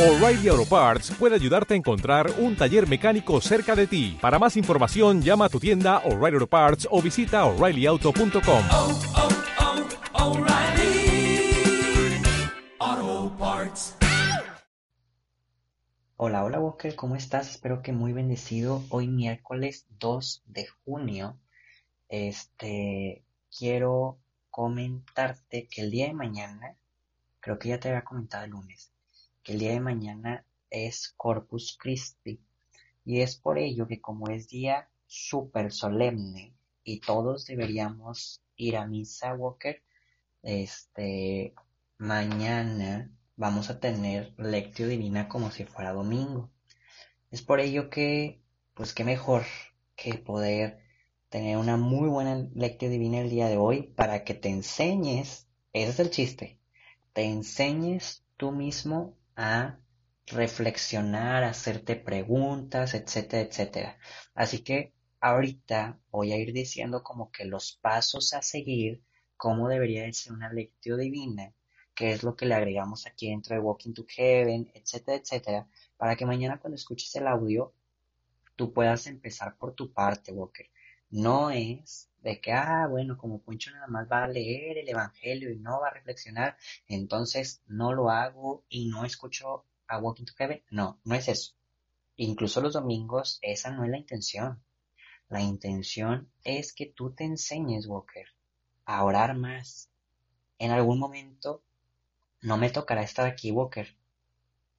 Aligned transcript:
O'Reilly 0.00 0.48
Auto 0.48 0.64
Parts 0.64 1.10
puede 1.10 1.34
ayudarte 1.34 1.74
a 1.74 1.76
encontrar 1.76 2.32
un 2.38 2.56
taller 2.56 2.88
mecánico 2.88 3.38
cerca 3.42 3.76
de 3.76 3.86
ti. 3.86 4.16
Para 4.18 4.38
más 4.38 4.56
información, 4.56 5.20
llama 5.20 5.44
a 5.44 5.48
tu 5.50 5.60
tienda 5.60 5.98
O'Reilly 6.06 6.36
Auto 6.36 6.46
Parts 6.46 6.88
o 6.90 7.02
visita 7.02 7.44
oreillyauto.com. 7.44 8.64
oh, 8.72 9.00
oh, 12.80 13.36
Parts. 13.38 13.94
Hola, 16.16 16.44
hola 16.44 16.58
Walker, 16.58 16.96
¿cómo 16.96 17.14
estás? 17.14 17.50
Espero 17.50 17.82
que 17.82 17.92
muy 17.92 18.14
bendecido. 18.14 18.82
Hoy 18.88 19.06
miércoles 19.06 19.84
2 19.98 20.44
de 20.46 20.66
junio, 20.82 21.38
este, 22.08 23.22
quiero 23.54 24.18
comentarte 24.48 25.68
que 25.70 25.82
el 25.82 25.90
día 25.90 26.06
de 26.06 26.14
mañana, 26.14 26.74
creo 27.40 27.58
que 27.58 27.68
ya 27.68 27.78
te 27.78 27.90
había 27.90 28.02
comentado 28.02 28.44
el 28.44 28.52
lunes, 28.52 28.89
el 29.50 29.58
día 29.58 29.72
de 29.72 29.80
mañana 29.80 30.44
es 30.70 31.12
Corpus 31.16 31.76
Christi. 31.76 32.38
Y 33.04 33.20
es 33.20 33.34
por 33.34 33.58
ello 33.58 33.88
que 33.88 34.00
como 34.00 34.28
es 34.28 34.46
día 34.46 34.88
súper 35.08 35.72
solemne 35.72 36.54
y 36.84 37.00
todos 37.00 37.46
deberíamos 37.46 38.42
ir 38.54 38.76
a 38.76 38.86
misa, 38.86 39.34
Walker, 39.34 39.82
este, 40.44 41.52
mañana 41.98 43.10
vamos 43.34 43.70
a 43.70 43.80
tener 43.80 44.32
lectio 44.38 44.86
divina 44.86 45.28
como 45.28 45.50
si 45.50 45.64
fuera 45.64 45.92
domingo. 45.92 46.48
Es 47.32 47.42
por 47.42 47.58
ello 47.58 47.90
que, 47.90 48.40
pues 48.74 48.94
qué 48.94 49.02
mejor 49.02 49.42
que 49.96 50.14
poder 50.14 50.78
tener 51.28 51.56
una 51.56 51.76
muy 51.76 52.08
buena 52.08 52.48
lectio 52.54 52.88
divina 52.88 53.18
el 53.18 53.30
día 53.30 53.48
de 53.48 53.56
hoy 53.56 53.82
para 53.82 54.22
que 54.22 54.34
te 54.34 54.48
enseñes, 54.48 55.48
ese 55.72 55.90
es 55.90 55.98
el 55.98 56.10
chiste, 56.10 56.60
te 57.12 57.24
enseñes 57.24 58.24
tú 58.36 58.52
mismo 58.52 59.16
a 59.40 59.80
reflexionar, 60.26 61.44
hacerte 61.44 61.96
preguntas, 61.96 62.92
etcétera, 62.92 63.42
etcétera. 63.42 63.98
Así 64.34 64.62
que 64.62 64.92
ahorita 65.18 65.98
voy 66.10 66.32
a 66.32 66.36
ir 66.36 66.52
diciendo 66.52 67.02
como 67.02 67.30
que 67.30 67.46
los 67.46 67.78
pasos 67.80 68.34
a 68.34 68.42
seguir, 68.42 69.02
cómo 69.38 69.68
debería 69.68 70.02
de 70.02 70.12
ser 70.12 70.34
una 70.34 70.52
lectio 70.52 70.98
divina, 70.98 71.54
qué 71.94 72.12
es 72.12 72.22
lo 72.22 72.36
que 72.36 72.44
le 72.44 72.54
agregamos 72.54 73.06
aquí 73.06 73.30
dentro 73.30 73.54
de 73.54 73.62
Walking 73.62 73.94
to 73.94 74.04
Heaven, 74.06 74.70
etcétera, 74.74 75.16
etcétera, 75.16 75.68
para 75.96 76.16
que 76.16 76.26
mañana 76.26 76.60
cuando 76.60 76.76
escuches 76.76 77.14
el 77.16 77.26
audio 77.26 77.72
tú 78.56 78.74
puedas 78.74 79.06
empezar 79.06 79.56
por 79.56 79.74
tu 79.74 79.90
parte, 79.94 80.32
Walker. 80.32 80.66
No 81.08 81.50
es 81.50 82.09
de 82.22 82.40
que, 82.40 82.52
ah, 82.52 82.86
bueno, 82.88 83.16
como 83.16 83.40
Poncho 83.40 83.70
nada 83.70 83.86
más 83.86 84.06
va 84.10 84.24
a 84.24 84.28
leer 84.28 84.78
el 84.78 84.88
Evangelio 84.88 85.50
y 85.50 85.58
no 85.58 85.80
va 85.80 85.88
a 85.88 85.94
reflexionar, 85.94 86.56
entonces 86.86 87.62
no 87.66 87.92
lo 87.92 88.10
hago 88.10 88.64
y 88.68 88.88
no 88.88 89.04
escucho 89.04 89.64
a 89.86 89.98
Walking 89.98 90.24
to 90.24 90.34
Heaven. 90.36 90.62
No, 90.70 91.00
no 91.04 91.14
es 91.14 91.28
eso. 91.28 91.54
Incluso 92.16 92.60
los 92.60 92.74
domingos, 92.74 93.38
esa 93.42 93.70
no 93.70 93.84
es 93.84 93.90
la 93.90 93.98
intención. 93.98 94.62
La 95.28 95.40
intención 95.40 96.30
es 96.44 96.72
que 96.72 96.86
tú 96.86 97.12
te 97.12 97.24
enseñes, 97.24 97.86
Walker, 97.86 98.26
a 98.84 99.04
orar 99.04 99.36
más. 99.36 99.90
En 100.58 100.70
algún 100.72 100.98
momento 100.98 101.62
no 102.42 102.56
me 102.56 102.70
tocará 102.70 103.02
estar 103.02 103.26
aquí, 103.26 103.50
Walker. 103.50 103.96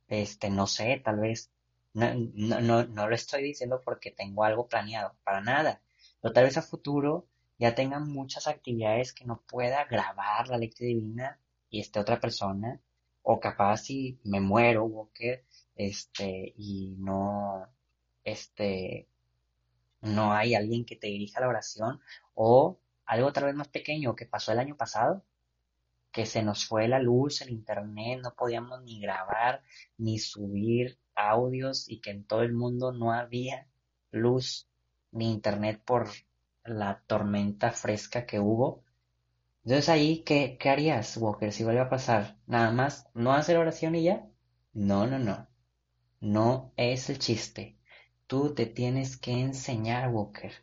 Este, 0.07 0.49
no 0.49 0.67
sé, 0.67 1.01
tal 1.03 1.19
vez. 1.19 1.51
No, 1.93 2.13
no, 2.13 2.61
no, 2.61 2.85
no 2.85 3.07
lo 3.07 3.15
estoy 3.15 3.43
diciendo 3.43 3.81
porque 3.83 4.11
tengo 4.11 4.43
algo 4.43 4.67
planeado, 4.67 5.15
para 5.23 5.41
nada. 5.41 5.81
Pero 6.21 6.33
tal 6.33 6.43
vez 6.45 6.57
a 6.57 6.61
futuro 6.61 7.27
ya 7.61 7.75
tenga 7.75 7.99
muchas 7.99 8.47
actividades 8.47 9.13
que 9.13 9.23
no 9.23 9.43
pueda 9.47 9.85
grabar 9.85 10.47
la 10.47 10.57
lectura 10.57 10.87
divina 10.87 11.39
y 11.69 11.79
esté 11.79 11.99
otra 11.99 12.19
persona. 12.19 12.81
O 13.21 13.39
capaz 13.39 13.77
si 13.83 14.19
me 14.23 14.39
muero, 14.39 14.85
Walker, 14.85 15.45
este, 15.75 16.55
y 16.57 16.95
no, 16.97 17.67
este, 18.23 19.07
no 20.01 20.33
hay 20.33 20.55
alguien 20.55 20.85
que 20.85 20.95
te 20.95 21.05
dirija 21.05 21.39
la 21.39 21.49
oración. 21.49 22.01
O 22.33 22.79
algo 23.05 23.31
tal 23.31 23.45
vez 23.45 23.53
más 23.53 23.67
pequeño 23.67 24.15
que 24.15 24.25
pasó 24.25 24.51
el 24.51 24.59
año 24.59 24.75
pasado, 24.75 25.23
que 26.11 26.25
se 26.25 26.41
nos 26.41 26.65
fue 26.65 26.87
la 26.87 26.97
luz, 26.97 27.41
el 27.41 27.51
internet, 27.51 28.21
no 28.23 28.33
podíamos 28.33 28.81
ni 28.81 28.99
grabar 28.99 29.61
ni 29.99 30.17
subir 30.17 30.97
audios 31.13 31.87
y 31.87 32.01
que 32.01 32.09
en 32.09 32.23
todo 32.23 32.41
el 32.41 32.53
mundo 32.53 32.91
no 32.91 33.13
había 33.13 33.67
luz 34.09 34.67
ni 35.11 35.31
internet 35.31 35.79
por 35.85 36.09
la 36.65 37.03
tormenta 37.07 37.71
fresca 37.71 38.25
que 38.25 38.39
hubo. 38.39 38.83
Entonces 39.63 39.89
ahí, 39.89 40.23
¿qué, 40.23 40.57
qué 40.59 40.69
harías, 40.69 41.17
Walker, 41.17 41.51
si 41.53 41.63
vuelve 41.63 41.81
a 41.81 41.89
pasar? 41.89 42.37
Nada 42.47 42.71
más, 42.71 43.07
¿no 43.13 43.33
hacer 43.33 43.57
oración 43.57 43.95
y 43.95 44.03
ya? 44.03 44.27
No, 44.73 45.07
no, 45.07 45.19
no. 45.19 45.47
No 46.21 46.73
es 46.77 47.09
el 47.09 47.19
chiste. 47.19 47.77
Tú 48.27 48.53
te 48.55 48.65
tienes 48.65 49.17
que 49.17 49.33
enseñar, 49.33 50.09
Walker. 50.09 50.53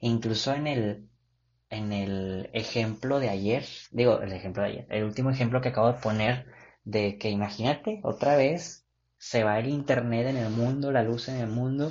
Incluso 0.00 0.54
en 0.54 0.66
el 0.66 1.08
en 1.72 1.92
el 1.92 2.50
ejemplo 2.52 3.18
de 3.18 3.30
ayer, 3.30 3.64
digo, 3.90 4.20
el 4.20 4.32
ejemplo 4.32 4.62
de 4.62 4.68
ayer, 4.68 4.86
el 4.90 5.04
último 5.04 5.30
ejemplo 5.30 5.60
que 5.62 5.70
acabo 5.70 5.88
de 5.88 5.98
poner 6.00 6.46
de 6.84 7.16
que 7.18 7.30
imagínate, 7.30 8.00
otra 8.04 8.36
vez 8.36 8.86
se 9.16 9.42
va 9.42 9.58
el 9.58 9.68
internet 9.68 10.26
en 10.26 10.36
el 10.36 10.50
mundo, 10.50 10.92
la 10.92 11.02
luz 11.02 11.28
en 11.28 11.36
el 11.36 11.48
mundo, 11.48 11.88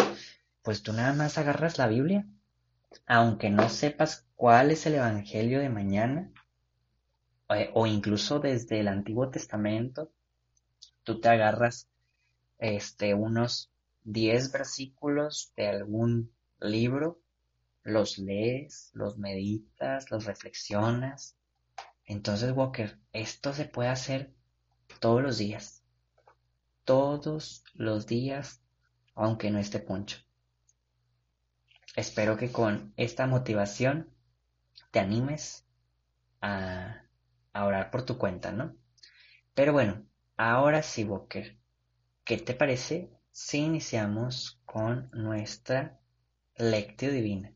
pues 0.61 0.83
tú 0.83 0.93
nada 0.93 1.13
más 1.13 1.37
agarras 1.39 1.79
la 1.79 1.87
Biblia, 1.87 2.27
aunque 3.05 3.49
no 3.49 3.69
sepas 3.69 4.27
cuál 4.35 4.71
es 4.71 4.85
el 4.85 4.95
Evangelio 4.95 5.59
de 5.59 5.69
mañana, 5.69 6.31
o 7.73 7.85
incluso 7.85 8.39
desde 8.39 8.79
el 8.79 8.87
Antiguo 8.87 9.29
Testamento, 9.29 10.11
tú 11.03 11.19
te 11.19 11.29
agarras 11.29 11.89
este, 12.59 13.13
unos 13.13 13.71
10 14.03 14.51
versículos 14.51 15.51
de 15.55 15.67
algún 15.67 16.31
libro 16.61 17.19
los 17.83 18.17
lees, 18.17 18.91
los 18.93 19.17
meditas, 19.17 20.11
los 20.11 20.25
reflexionas. 20.25 21.35
Entonces, 22.05 22.51
Walker, 22.51 22.99
esto 23.11 23.53
se 23.53 23.65
puede 23.65 23.89
hacer 23.89 24.33
todos 24.99 25.21
los 25.21 25.37
días. 25.37 25.83
Todos 26.85 27.63
los 27.73 28.05
días, 28.05 28.61
aunque 29.15 29.51
no 29.51 29.59
esté 29.59 29.79
poncho. 29.79 30.17
Espero 31.95 32.37
que 32.37 32.51
con 32.51 32.93
esta 32.97 33.27
motivación 33.27 34.09
te 34.91 34.99
animes 34.99 35.65
a, 36.41 37.03
orar 37.53 37.91
por 37.91 38.05
tu 38.05 38.17
cuenta, 38.17 38.51
¿no? 38.51 38.75
Pero 39.53 39.73
bueno, 39.73 40.05
ahora 40.37 40.83
sí, 40.83 41.03
Walker, 41.03 41.57
¿qué 42.23 42.37
te 42.37 42.53
parece 42.53 43.11
si 43.31 43.59
iniciamos 43.59 44.61
con 44.65 45.09
nuestra 45.11 45.99
lectio 46.55 47.11
divina? 47.11 47.53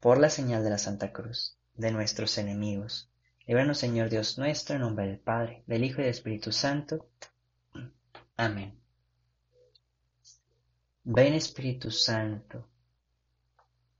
por 0.00 0.18
la 0.18 0.30
señal 0.30 0.62
de 0.62 0.70
la 0.70 0.78
Santa 0.78 1.12
Cruz, 1.12 1.56
de 1.74 1.90
nuestros 1.90 2.38
enemigos. 2.38 3.10
Líbranos, 3.46 3.78
Señor 3.78 4.10
Dios 4.10 4.38
nuestro, 4.38 4.76
en 4.76 4.82
nombre 4.82 5.06
del 5.06 5.18
Padre, 5.18 5.62
del 5.66 5.84
Hijo 5.84 6.00
y 6.00 6.04
del 6.04 6.10
Espíritu 6.10 6.52
Santo. 6.52 7.08
Amén. 8.36 8.78
Ven 11.10 11.32
Espíritu 11.32 11.90
Santo, 11.90 12.68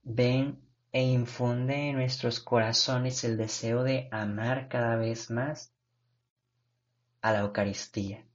ven 0.02 0.60
e 0.92 1.02
infunde 1.02 1.88
en 1.88 1.96
nuestros 1.96 2.38
corazones 2.38 3.24
el 3.24 3.38
deseo 3.38 3.82
de 3.82 4.10
amar 4.12 4.68
cada 4.68 4.94
vez 4.96 5.30
más 5.30 5.72
a 7.22 7.32
la 7.32 7.38
Eucaristía. 7.38 8.26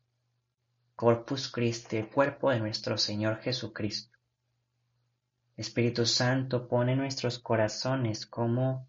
Corpus 0.95 1.51
Christi, 1.51 1.97
el 1.97 2.09
cuerpo 2.09 2.49
de 2.49 2.61
nuestro 2.61 2.97
Señor 2.97 3.41
Jesucristo. 3.41 4.17
Espíritu 5.55 6.07
Santo, 6.07 6.67
pone 6.67 6.93
en 6.93 6.97
nuestros 6.97 7.37
corazones 7.37 8.25
cómo 8.25 8.87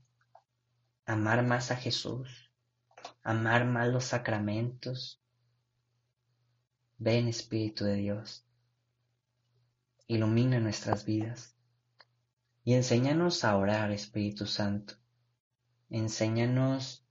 amar 1.05 1.45
más 1.45 1.71
a 1.71 1.77
Jesús, 1.77 2.51
amar 3.23 3.67
más 3.67 3.89
los 3.89 4.07
sacramentos. 4.07 5.21
Ven 6.97 7.29
Espíritu 7.29 7.85
de 7.85 7.97
Dios, 7.97 8.44
ilumina 10.07 10.61
nuestras 10.61 11.05
vidas 11.05 11.55
y 12.65 12.75
enséñanos 12.75 13.45
a 13.45 13.57
orar, 13.57 13.93
Espíritu 13.93 14.47
Santo. 14.47 14.95
Enséñanos 15.91 17.07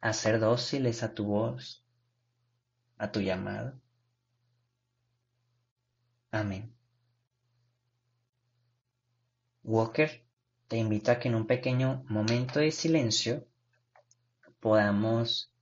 a 0.00 0.12
ser 0.12 0.40
dóciles 0.40 1.02
a 1.02 1.14
tu 1.14 1.26
voz, 1.26 1.84
a 2.96 3.12
tu 3.12 3.20
llamado. 3.20 3.78
Amén. 6.30 6.74
Walker 9.62 10.24
te 10.68 10.78
invito 10.78 11.10
a 11.10 11.18
que 11.18 11.28
en 11.28 11.34
un 11.34 11.46
pequeño 11.46 12.04
momento 12.08 12.60
de 12.60 12.70
silencio 12.70 13.46
podamos 14.60 15.52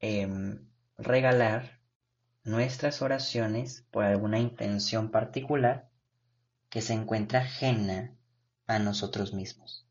eh, 0.00 0.28
regalar 0.98 1.77
nuestras 2.48 3.02
oraciones 3.02 3.84
por 3.90 4.04
alguna 4.04 4.38
intención 4.38 5.10
particular 5.10 5.90
que 6.70 6.80
se 6.80 6.94
encuentra 6.94 7.40
ajena 7.40 8.14
a 8.66 8.78
nosotros 8.78 9.34
mismos. 9.34 9.87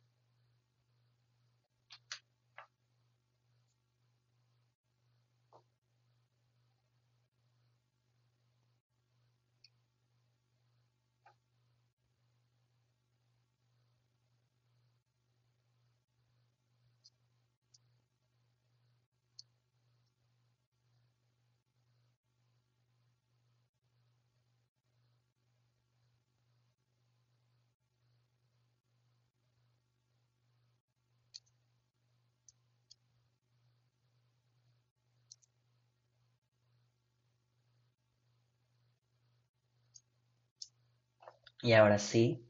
Y 41.68 41.74
ahora 41.74 42.00
sí, 42.00 42.48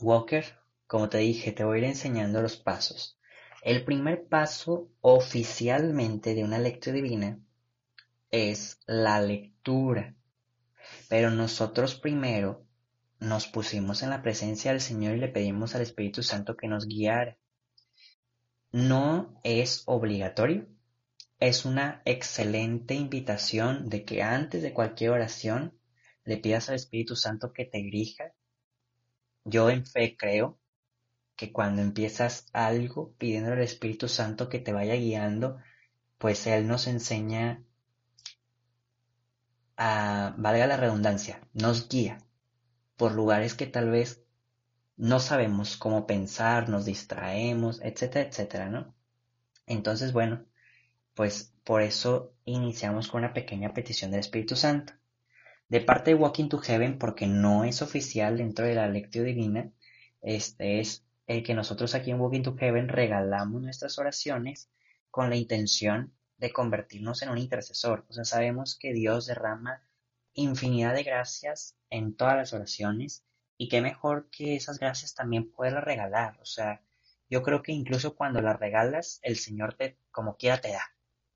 Walker, 0.00 0.42
como 0.86 1.10
te 1.10 1.18
dije, 1.18 1.52
te 1.52 1.64
voy 1.64 1.76
a 1.76 1.78
ir 1.80 1.84
enseñando 1.84 2.40
los 2.40 2.56
pasos. 2.56 3.18
El 3.60 3.84
primer 3.84 4.26
paso 4.26 4.88
oficialmente 5.02 6.34
de 6.34 6.42
una 6.42 6.58
lectura 6.58 6.94
divina 6.94 7.38
es 8.30 8.80
la 8.86 9.20
lectura. 9.20 10.14
Pero 11.10 11.30
nosotros 11.30 11.96
primero 11.96 12.64
nos 13.20 13.48
pusimos 13.48 14.02
en 14.02 14.08
la 14.08 14.22
presencia 14.22 14.70
del 14.70 14.80
Señor 14.80 15.16
y 15.16 15.20
le 15.20 15.28
pedimos 15.28 15.74
al 15.74 15.82
Espíritu 15.82 16.22
Santo 16.22 16.56
que 16.56 16.68
nos 16.68 16.86
guiara. 16.86 17.36
No 18.72 19.38
es 19.44 19.82
obligatorio, 19.84 20.66
es 21.38 21.66
una 21.66 22.00
excelente 22.06 22.94
invitación 22.94 23.90
de 23.90 24.06
que 24.06 24.22
antes 24.22 24.62
de 24.62 24.72
cualquier 24.72 25.10
oración 25.10 25.75
le 26.26 26.36
pidas 26.36 26.68
al 26.68 26.74
Espíritu 26.74 27.16
Santo 27.16 27.52
que 27.52 27.64
te 27.64 27.78
dirija. 27.78 28.34
Yo 29.44 29.70
en 29.70 29.86
fe 29.86 30.16
creo 30.18 30.58
que 31.36 31.52
cuando 31.52 31.82
empiezas 31.82 32.46
algo 32.52 33.14
pidiendo 33.18 33.52
al 33.52 33.60
Espíritu 33.60 34.08
Santo 34.08 34.48
que 34.48 34.58
te 34.58 34.72
vaya 34.72 34.96
guiando, 34.96 35.58
pues 36.18 36.46
Él 36.46 36.66
nos 36.66 36.86
enseña 36.88 37.62
a, 39.76 40.34
valga 40.36 40.66
la 40.66 40.76
redundancia, 40.76 41.40
nos 41.52 41.88
guía 41.88 42.18
por 42.96 43.12
lugares 43.12 43.54
que 43.54 43.66
tal 43.66 43.90
vez 43.90 44.22
no 44.96 45.20
sabemos 45.20 45.76
cómo 45.76 46.06
pensar, 46.06 46.68
nos 46.68 46.86
distraemos, 46.86 47.80
etcétera, 47.82 48.28
etcétera, 48.28 48.68
¿no? 48.68 48.94
Entonces, 49.66 50.12
bueno, 50.12 50.44
pues 51.14 51.52
por 51.64 51.82
eso 51.82 52.32
iniciamos 52.44 53.08
con 53.08 53.22
una 53.22 53.34
pequeña 53.34 53.74
petición 53.74 54.10
del 54.10 54.20
Espíritu 54.20 54.56
Santo. 54.56 54.94
De 55.68 55.80
parte 55.80 56.10
de 56.10 56.16
Walking 56.16 56.48
to 56.48 56.58
Heaven, 56.58 56.98
porque 56.98 57.26
no 57.26 57.64
es 57.64 57.82
oficial 57.82 58.38
dentro 58.38 58.66
de 58.66 58.74
la 58.74 58.88
lectio 58.88 59.24
divina, 59.24 59.70
este 60.22 60.80
es 60.80 61.04
el 61.26 61.42
que 61.42 61.54
nosotros 61.54 61.94
aquí 61.94 62.10
en 62.10 62.20
Walking 62.20 62.42
to 62.42 62.56
Heaven 62.56 62.88
regalamos 62.88 63.62
nuestras 63.62 63.98
oraciones 63.98 64.70
con 65.10 65.28
la 65.28 65.36
intención 65.36 66.12
de 66.38 66.52
convertirnos 66.52 67.22
en 67.22 67.30
un 67.30 67.38
intercesor. 67.38 68.06
O 68.08 68.12
sea, 68.12 68.24
sabemos 68.24 68.78
que 68.78 68.92
Dios 68.92 69.26
derrama 69.26 69.82
infinidad 70.34 70.94
de 70.94 71.02
gracias 71.02 71.76
en 71.90 72.14
todas 72.14 72.36
las 72.36 72.52
oraciones 72.52 73.24
y 73.56 73.68
qué 73.68 73.80
mejor 73.80 74.28
que 74.30 74.54
esas 74.56 74.78
gracias 74.78 75.14
también 75.14 75.50
poderlas 75.50 75.84
regalar. 75.84 76.38
O 76.40 76.44
sea, 76.44 76.82
yo 77.28 77.42
creo 77.42 77.62
que 77.62 77.72
incluso 77.72 78.14
cuando 78.14 78.40
las 78.40 78.58
regalas, 78.58 79.18
el 79.22 79.36
Señor 79.36 79.74
te, 79.74 79.98
como 80.10 80.36
quiera, 80.36 80.60
te 80.60 80.72
da, 80.72 80.82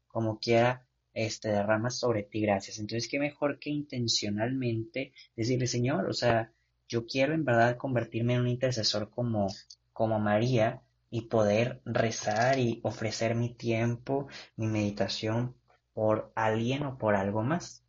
como 0.07 0.39
quiera, 0.39 0.87
este, 1.15 1.49
derrama 1.49 1.91
sobre 1.91 2.23
ti 2.23 2.41
gracias. 2.41 2.79
Entonces, 2.79 3.09
qué 3.09 3.19
mejor 3.19 3.59
que 3.59 3.71
intencionalmente 3.71 5.13
decirle, 5.37 5.67
Señor, 5.67 6.09
o 6.09 6.13
sea, 6.13 6.53
yo 6.89 7.07
quiero 7.07 7.35
en 7.35 7.45
verdad 7.45 7.77
convertirme 7.77 8.35
en 8.35 8.41
un 8.41 8.49
intercesor 8.49 9.11
como, 9.11 9.49
como 9.93 10.19
María 10.19 10.83
y 11.11 11.23
poder 11.23 11.81
rezar 11.85 12.59
y 12.59 12.81
ofrecer 12.85 13.35
mi 13.35 13.55
tiempo, 13.55 14.29
mi 14.57 14.67
meditación 14.67 15.57
por 15.93 16.33
alguien 16.35 16.85
o 16.85 16.99
por 16.99 17.15
algo 17.15 17.43
más. 17.43 17.85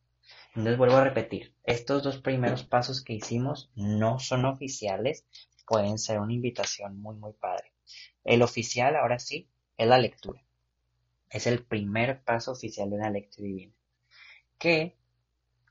Entonces 0.56 0.78
vuelvo 0.78 0.98
a 0.98 1.04
repetir, 1.04 1.56
estos 1.64 2.04
dos 2.04 2.18
primeros 2.18 2.64
pasos 2.64 3.04
que 3.04 3.14
hicimos 3.14 3.72
no 3.76 4.20
son 4.20 4.46
oficiales, 4.46 5.26
pueden 5.66 5.98
ser 5.98 6.20
una 6.20 6.34
invitación 6.34 6.98
muy, 6.98 7.16
muy 7.16 7.34
padre. 7.34 7.72
El 8.24 8.42
oficial, 8.42 8.96
ahora 8.96 9.20
sí, 9.20 9.50
es 9.78 9.88
la 9.88 9.98
lectura. 9.98 10.44
Es 11.32 11.48
el 11.48 11.64
primer 11.64 12.22
paso 12.24 12.52
oficial 12.52 12.90
de 12.90 12.98
la 12.98 13.10
lectura 13.10 13.48
divina. 13.48 13.74
Que 14.60 14.98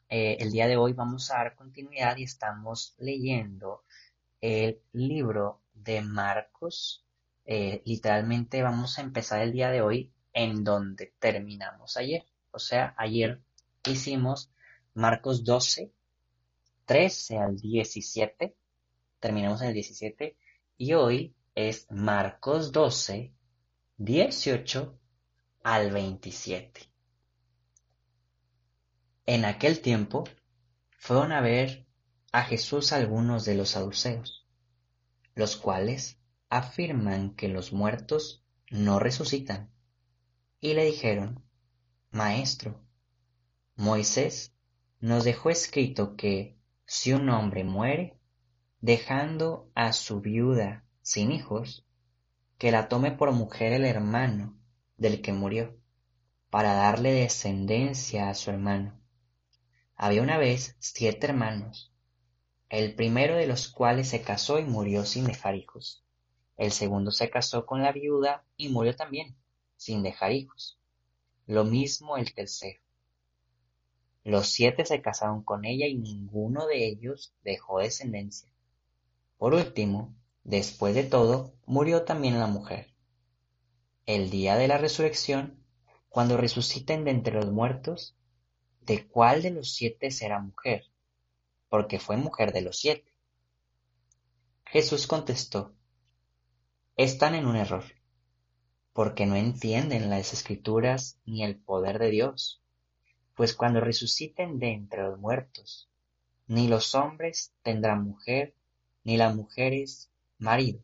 eh, 0.09 0.39
el 0.41 0.51
día 0.51 0.67
de 0.67 0.79
hoy 0.79 0.95
vamos 0.95 1.31
a 1.31 1.37
dar 1.37 1.55
continuidad 1.55 2.17
y 2.17 2.23
estamos 2.23 2.95
leyendo 2.99 3.85
el 4.41 4.81
libro 4.93 5.61
de 5.75 6.01
Marcos. 6.01 7.05
Eh, 7.45 7.83
literalmente 7.85 8.63
vamos 8.63 8.99
a 8.99 9.03
empezar 9.03 9.43
el 9.43 9.53
día 9.53 9.71
de 9.71 9.83
hoy 9.83 10.11
en 10.33 10.65
donde 10.65 11.13
terminamos 11.19 11.99
ayer. 11.99 12.25
O 12.53 12.59
sea, 12.59 12.95
ayer 12.97 13.43
hicimos 13.85 14.51
Marcos 14.95 15.45
12, 15.45 15.93
13 16.87 17.37
al 17.37 17.57
17, 17.57 18.57
terminamos 19.21 19.61
en 19.61 19.69
el 19.69 19.75
17, 19.75 20.37
y 20.79 20.95
hoy 20.95 21.35
es 21.55 21.87
Marcos 21.91 22.73
12, 22.73 23.35
18 23.99 25.00
al 25.63 25.91
27. 25.91 26.91
En 29.27 29.45
aquel 29.45 29.81
tiempo 29.81 30.25
fueron 30.99 31.33
a 31.33 31.43
ver 31.43 31.87
a 32.33 32.45
Jesús 32.45 32.93
algunos 32.93 33.45
de 33.45 33.55
los 33.55 33.71
saduceos, 33.71 34.47
los 35.35 35.57
cuales 35.57 36.19
afirman 36.49 37.35
que 37.35 37.49
los 37.49 37.73
muertos 37.73 38.43
no 38.71 38.99
resucitan, 38.99 39.71
y 40.61 40.73
le 40.75 40.87
dijeron, 40.87 41.45
Maestro, 42.11 42.83
Moisés 43.77 44.55
nos 44.99 45.25
dejó 45.25 45.51
escrito 45.51 46.17
que 46.17 46.57
si 46.87 47.13
un 47.13 47.29
hombre 47.29 47.65
muere, 47.65 48.19
dejando 48.81 49.71
a 49.75 49.93
su 49.93 50.21
viuda 50.21 50.85
sin 51.03 51.33
hijos, 51.33 51.87
que 52.57 52.73
la 52.73 52.89
tome 52.89 53.13
por 53.13 53.33
mujer 53.33 53.75
el 53.75 53.85
hermano 53.85 54.60
del 55.01 55.23
que 55.23 55.33
murió, 55.33 55.77
para 56.51 56.75
darle 56.75 57.13
descendencia 57.13 58.29
a 58.29 58.35
su 58.35 58.51
hermano. 58.51 59.01
Había 59.97 60.21
una 60.21 60.37
vez 60.37 60.77
siete 60.79 61.27
hermanos, 61.27 61.91
el 62.69 62.95
primero 62.95 63.35
de 63.35 63.47
los 63.47 63.69
cuales 63.69 64.09
se 64.09 64.21
casó 64.21 64.59
y 64.59 64.65
murió 64.65 65.07
sin 65.07 65.25
dejar 65.25 65.57
hijos. 65.57 66.05
El 66.59 66.71
segundo 66.71 67.11
se 67.13 67.31
casó 67.31 67.65
con 67.65 67.83
la 67.83 67.93
viuda 67.93 68.45
y 68.59 68.69
murió 68.69 68.95
también, 68.95 69.35
sin 69.77 70.03
dejar 70.03 70.33
hijos. 70.33 70.79
Lo 71.47 71.65
mismo 71.65 72.19
el 72.19 72.35
tercero. 72.35 72.81
Los 74.23 74.49
siete 74.49 74.85
se 74.85 75.01
casaron 75.01 75.43
con 75.43 75.65
ella 75.65 75.87
y 75.87 75.97
ninguno 75.97 76.67
de 76.67 76.87
ellos 76.87 77.33
dejó 77.43 77.79
descendencia. 77.79 78.53
Por 79.39 79.55
último, 79.55 80.15
después 80.45 80.95
de 80.95 81.05
todo, 81.05 81.55
murió 81.65 82.05
también 82.05 82.39
la 82.39 82.47
mujer. 82.47 82.90
El 84.13 84.29
día 84.29 84.57
de 84.57 84.67
la 84.67 84.77
resurrección, 84.77 85.63
cuando 86.09 86.37
resuciten 86.37 87.05
de 87.05 87.13
entre 87.13 87.35
los 87.35 87.53
muertos, 87.53 88.17
¿de 88.81 89.07
cuál 89.07 89.41
de 89.41 89.53
los 89.53 89.73
siete 89.73 90.11
será 90.11 90.41
mujer? 90.41 90.87
Porque 91.69 92.01
fue 92.01 92.17
mujer 92.17 92.53
de 92.53 92.63
los 92.63 92.77
siete. 92.77 93.15
Jesús 94.65 95.07
contestó, 95.07 95.77
están 96.97 97.37
en 97.37 97.47
un 97.47 97.55
error, 97.55 97.85
porque 98.93 99.27
no 99.27 99.37
entienden 99.37 100.11
las 100.11 100.33
escrituras 100.33 101.21
ni 101.25 101.45
el 101.45 101.57
poder 101.57 102.01
de 102.01 102.11
Dios 102.11 102.61
pues 103.37 103.55
cuando 103.55 103.81
resuciten 103.81 104.59
de 104.59 104.73
entre 104.73 105.05
los 105.05 105.21
muertos, 105.21 105.89
ni 106.49 106.67
los 106.67 106.97
hombres 106.97 107.55
tendrán 107.63 108.03
mujer, 108.03 108.57
ni 109.05 109.17
las 109.17 109.37
mujeres 109.37 110.11
marido, 110.37 110.83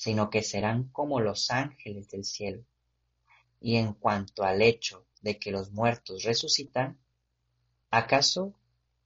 sino 0.00 0.30
que 0.30 0.42
serán 0.42 0.84
como 0.84 1.20
los 1.20 1.50
ángeles 1.50 2.08
del 2.08 2.24
cielo. 2.24 2.64
Y 3.60 3.76
en 3.76 3.92
cuanto 3.92 4.44
al 4.44 4.62
hecho 4.62 5.04
de 5.20 5.38
que 5.38 5.50
los 5.50 5.72
muertos 5.72 6.22
resucitan, 6.22 6.98
¿acaso 7.90 8.54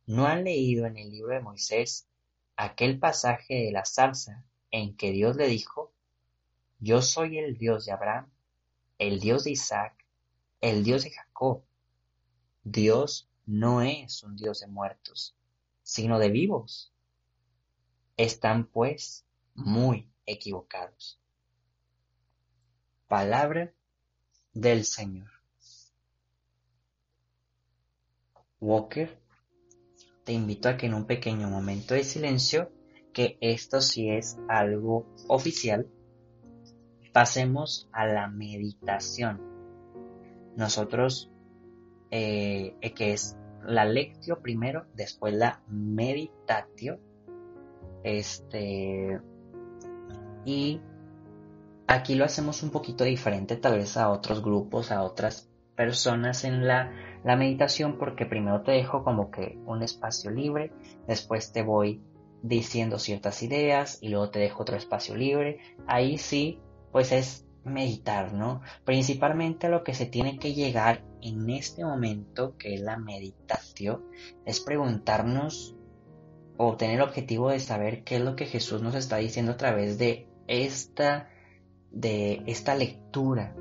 no 0.06 0.26
han 0.26 0.44
leído 0.44 0.86
en 0.86 0.96
el 0.96 1.10
libro 1.10 1.34
de 1.34 1.40
Moisés 1.40 2.06
aquel 2.54 3.00
pasaje 3.00 3.54
de 3.64 3.72
la 3.72 3.84
zarza 3.84 4.44
en 4.70 4.96
que 4.96 5.10
Dios 5.10 5.34
le 5.34 5.48
dijo, 5.48 5.92
Yo 6.78 7.02
soy 7.02 7.38
el 7.38 7.58
Dios 7.58 7.86
de 7.86 7.90
Abraham, 7.90 8.30
el 8.98 9.18
Dios 9.18 9.42
de 9.42 9.50
Isaac, 9.50 10.06
el 10.60 10.84
Dios 10.84 11.02
de 11.02 11.10
Jacob? 11.10 11.64
Dios 12.62 13.28
no 13.46 13.82
es 13.82 14.22
un 14.22 14.36
Dios 14.36 14.60
de 14.60 14.68
muertos, 14.68 15.34
sino 15.82 16.20
de 16.20 16.30
vivos. 16.30 16.92
Están 18.16 18.68
pues 18.68 19.26
muy 19.56 20.13
equivocados. 20.26 21.20
Palabra 23.08 23.72
del 24.52 24.84
Señor. 24.84 25.30
Walker, 28.60 29.18
te 30.24 30.32
invito 30.32 30.68
a 30.68 30.76
que 30.76 30.86
en 30.86 30.94
un 30.94 31.06
pequeño 31.06 31.48
momento 31.48 31.94
de 31.94 32.04
silencio, 32.04 32.72
que 33.12 33.36
esto 33.40 33.80
sí 33.80 34.10
es 34.10 34.38
algo 34.48 35.06
oficial, 35.28 35.86
pasemos 37.12 37.88
a 37.92 38.06
la 38.06 38.26
meditación. 38.28 39.40
Nosotros 40.56 41.30
eh, 42.16 42.76
que 42.94 43.12
es 43.12 43.36
la 43.66 43.84
lectio 43.84 44.40
primero, 44.40 44.86
después 44.94 45.34
la 45.34 45.62
meditatio. 45.68 47.00
Este. 48.04 49.20
Y 50.44 50.80
aquí 51.86 52.14
lo 52.14 52.24
hacemos 52.24 52.62
un 52.62 52.70
poquito 52.70 53.04
diferente, 53.04 53.56
tal 53.56 53.78
vez 53.78 53.96
a 53.96 54.10
otros 54.10 54.42
grupos, 54.42 54.90
a 54.90 55.02
otras 55.02 55.50
personas 55.76 56.44
en 56.44 56.66
la, 56.66 56.92
la 57.24 57.36
meditación, 57.36 57.98
porque 57.98 58.26
primero 58.26 58.62
te 58.62 58.72
dejo 58.72 59.02
como 59.04 59.30
que 59.30 59.58
un 59.66 59.82
espacio 59.82 60.30
libre, 60.30 60.72
después 61.06 61.52
te 61.52 61.62
voy 61.62 62.00
diciendo 62.42 62.98
ciertas 62.98 63.42
ideas 63.42 63.98
y 64.02 64.08
luego 64.10 64.30
te 64.30 64.38
dejo 64.38 64.62
otro 64.62 64.76
espacio 64.76 65.16
libre. 65.16 65.58
Ahí 65.86 66.18
sí, 66.18 66.60
pues 66.92 67.10
es 67.10 67.46
meditar, 67.64 68.34
¿no? 68.34 68.60
Principalmente 68.84 69.68
lo 69.68 69.82
que 69.82 69.94
se 69.94 70.06
tiene 70.06 70.38
que 70.38 70.52
llegar 70.52 71.02
en 71.22 71.48
este 71.48 71.84
momento, 71.84 72.56
que 72.58 72.74
es 72.74 72.80
la 72.80 72.98
meditación, 72.98 74.04
es 74.44 74.60
preguntarnos 74.60 75.74
o 76.56 76.76
tener 76.76 76.96
el 76.96 77.02
objetivo 77.02 77.50
de 77.50 77.60
saber 77.60 78.04
qué 78.04 78.16
es 78.16 78.22
lo 78.22 78.36
que 78.36 78.46
Jesús 78.46 78.82
nos 78.82 78.94
está 78.94 79.16
diciendo 79.16 79.52
a 79.52 79.56
través 79.56 79.98
de 79.98 80.28
esta, 80.46 81.28
de 81.90 82.42
esta 82.46 82.74
lectura. 82.74 83.54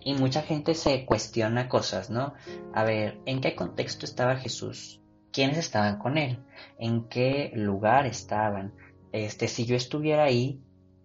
Y 0.00 0.14
mucha 0.14 0.42
gente 0.42 0.74
se 0.74 1.04
cuestiona 1.04 1.68
cosas, 1.68 2.10
¿no? 2.10 2.34
A 2.74 2.84
ver, 2.84 3.20
¿en 3.24 3.40
qué 3.40 3.54
contexto 3.54 4.04
estaba 4.04 4.36
Jesús? 4.36 5.00
¿Quiénes 5.32 5.58
estaban 5.58 5.98
con 5.98 6.18
él? 6.18 6.44
¿En 6.78 7.08
qué 7.08 7.52
lugar 7.54 8.06
estaban? 8.06 8.74
Este, 9.12 9.46
si 9.48 9.64
yo 9.64 9.76
estuviera 9.76 10.24
ahí, 10.24 10.60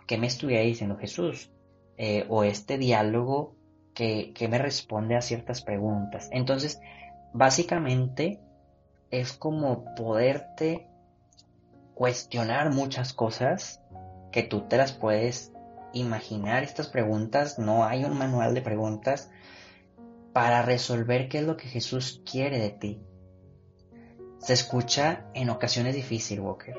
¿qué 0.07 0.17
me 0.17 0.27
estuviera 0.27 0.63
diciendo 0.63 0.97
Jesús? 0.97 1.51
Eh, 1.97 2.25
o 2.29 2.43
este 2.43 2.77
diálogo 2.77 3.55
que, 3.93 4.31
que 4.33 4.47
me 4.47 4.57
responde 4.57 5.15
a 5.15 5.21
ciertas 5.21 5.61
preguntas. 5.61 6.29
Entonces, 6.31 6.79
básicamente 7.33 8.39
es 9.11 9.33
como 9.33 9.95
poderte 9.95 10.87
cuestionar 11.93 12.71
muchas 12.71 13.13
cosas 13.13 13.81
que 14.37 14.43
tú 14.43 14.67
te 14.67 14.77
las 14.77 14.91
puedes 14.91 15.51
imaginar 15.93 16.61
estas 16.61 16.89
preguntas, 16.89 17.57
no 17.57 17.85
hay 17.85 18.05
un 18.05 18.15
manual 18.15 18.53
de 18.53 18.61
preguntas 18.61 19.31
para 20.31 20.61
resolver 20.61 21.27
qué 21.27 21.39
es 21.39 21.43
lo 21.43 21.57
que 21.57 21.67
Jesús 21.67 22.21
quiere 22.23 22.59
de 22.59 22.69
ti. 22.69 23.01
Se 24.37 24.53
escucha 24.53 25.25
en 25.33 25.49
ocasiones 25.49 25.95
difícil, 25.95 26.39
Walker, 26.39 26.77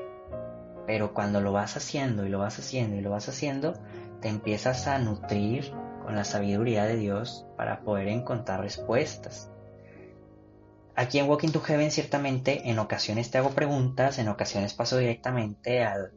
pero 0.87 1.13
cuando 1.13 1.41
lo 1.41 1.51
vas 1.51 1.75
haciendo 1.75 2.25
y 2.25 2.29
lo 2.29 2.39
vas 2.39 2.57
haciendo 2.59 2.95
y 2.95 3.01
lo 3.01 3.09
vas 3.09 3.27
haciendo, 3.27 3.73
te 4.21 4.29
empiezas 4.29 4.87
a 4.87 4.97
nutrir 4.97 5.73
con 6.05 6.15
la 6.15 6.23
sabiduría 6.23 6.85
de 6.85 6.95
Dios 6.95 7.45
para 7.57 7.81
poder 7.81 8.07
encontrar 8.07 8.61
respuestas. 8.61 9.51
Aquí 10.95 11.19
en 11.19 11.29
Walking 11.29 11.49
to 11.49 11.59
Heaven 11.59 11.91
ciertamente 11.91 12.69
en 12.69 12.79
ocasiones 12.79 13.29
te 13.29 13.37
hago 13.37 13.49
preguntas, 13.49 14.17
en 14.17 14.29
ocasiones 14.29 14.73
paso 14.73 14.95
directamente 14.95 15.83
al, 15.83 16.13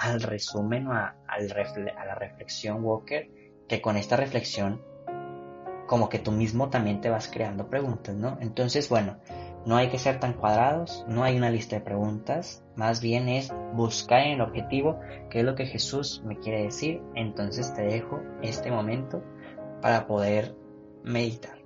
al 0.00 0.22
resumen 0.22 0.86
o 0.86 0.92
a, 0.92 1.14
a 1.28 1.40
la 1.40 2.14
reflexión 2.14 2.82
Walker, 2.82 3.30
que 3.68 3.80
con 3.80 3.96
esta 3.96 4.16
reflexión 4.16 4.82
como 5.86 6.08
que 6.08 6.18
tú 6.18 6.32
mismo 6.32 6.70
también 6.70 7.00
te 7.00 7.10
vas 7.10 7.28
creando 7.28 7.68
preguntas, 7.68 8.14
¿no? 8.14 8.38
Entonces, 8.40 8.88
bueno, 8.88 9.18
no 9.66 9.76
hay 9.76 9.88
que 9.88 9.98
ser 9.98 10.20
tan 10.20 10.32
cuadrados, 10.32 11.04
no 11.06 11.22
hay 11.22 11.36
una 11.36 11.50
lista 11.50 11.76
de 11.76 11.82
preguntas, 11.82 12.64
más 12.76 13.00
bien 13.02 13.28
es 13.28 13.52
buscar 13.74 14.20
en 14.20 14.34
el 14.34 14.40
objetivo 14.40 15.00
qué 15.28 15.40
es 15.40 15.44
lo 15.44 15.54
que 15.54 15.66
Jesús 15.66 16.22
me 16.24 16.38
quiere 16.38 16.62
decir. 16.62 17.02
Entonces 17.14 17.74
te 17.74 17.82
dejo 17.82 18.20
este 18.40 18.70
momento 18.70 19.22
para 19.82 20.06
poder 20.06 20.54
meditar. 21.02 21.59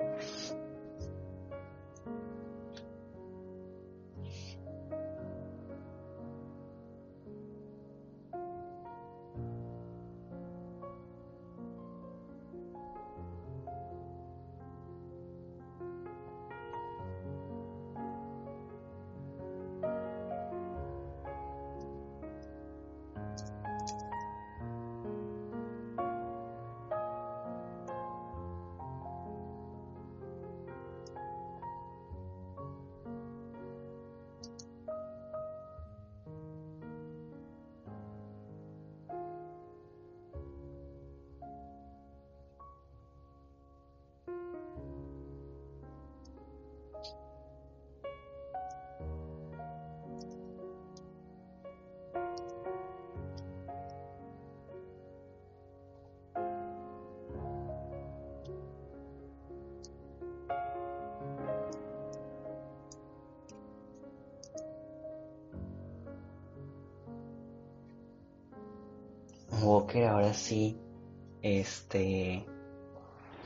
Walker, 69.85 70.05
ahora 70.05 70.33
sí, 70.33 70.79
este, 71.43 72.47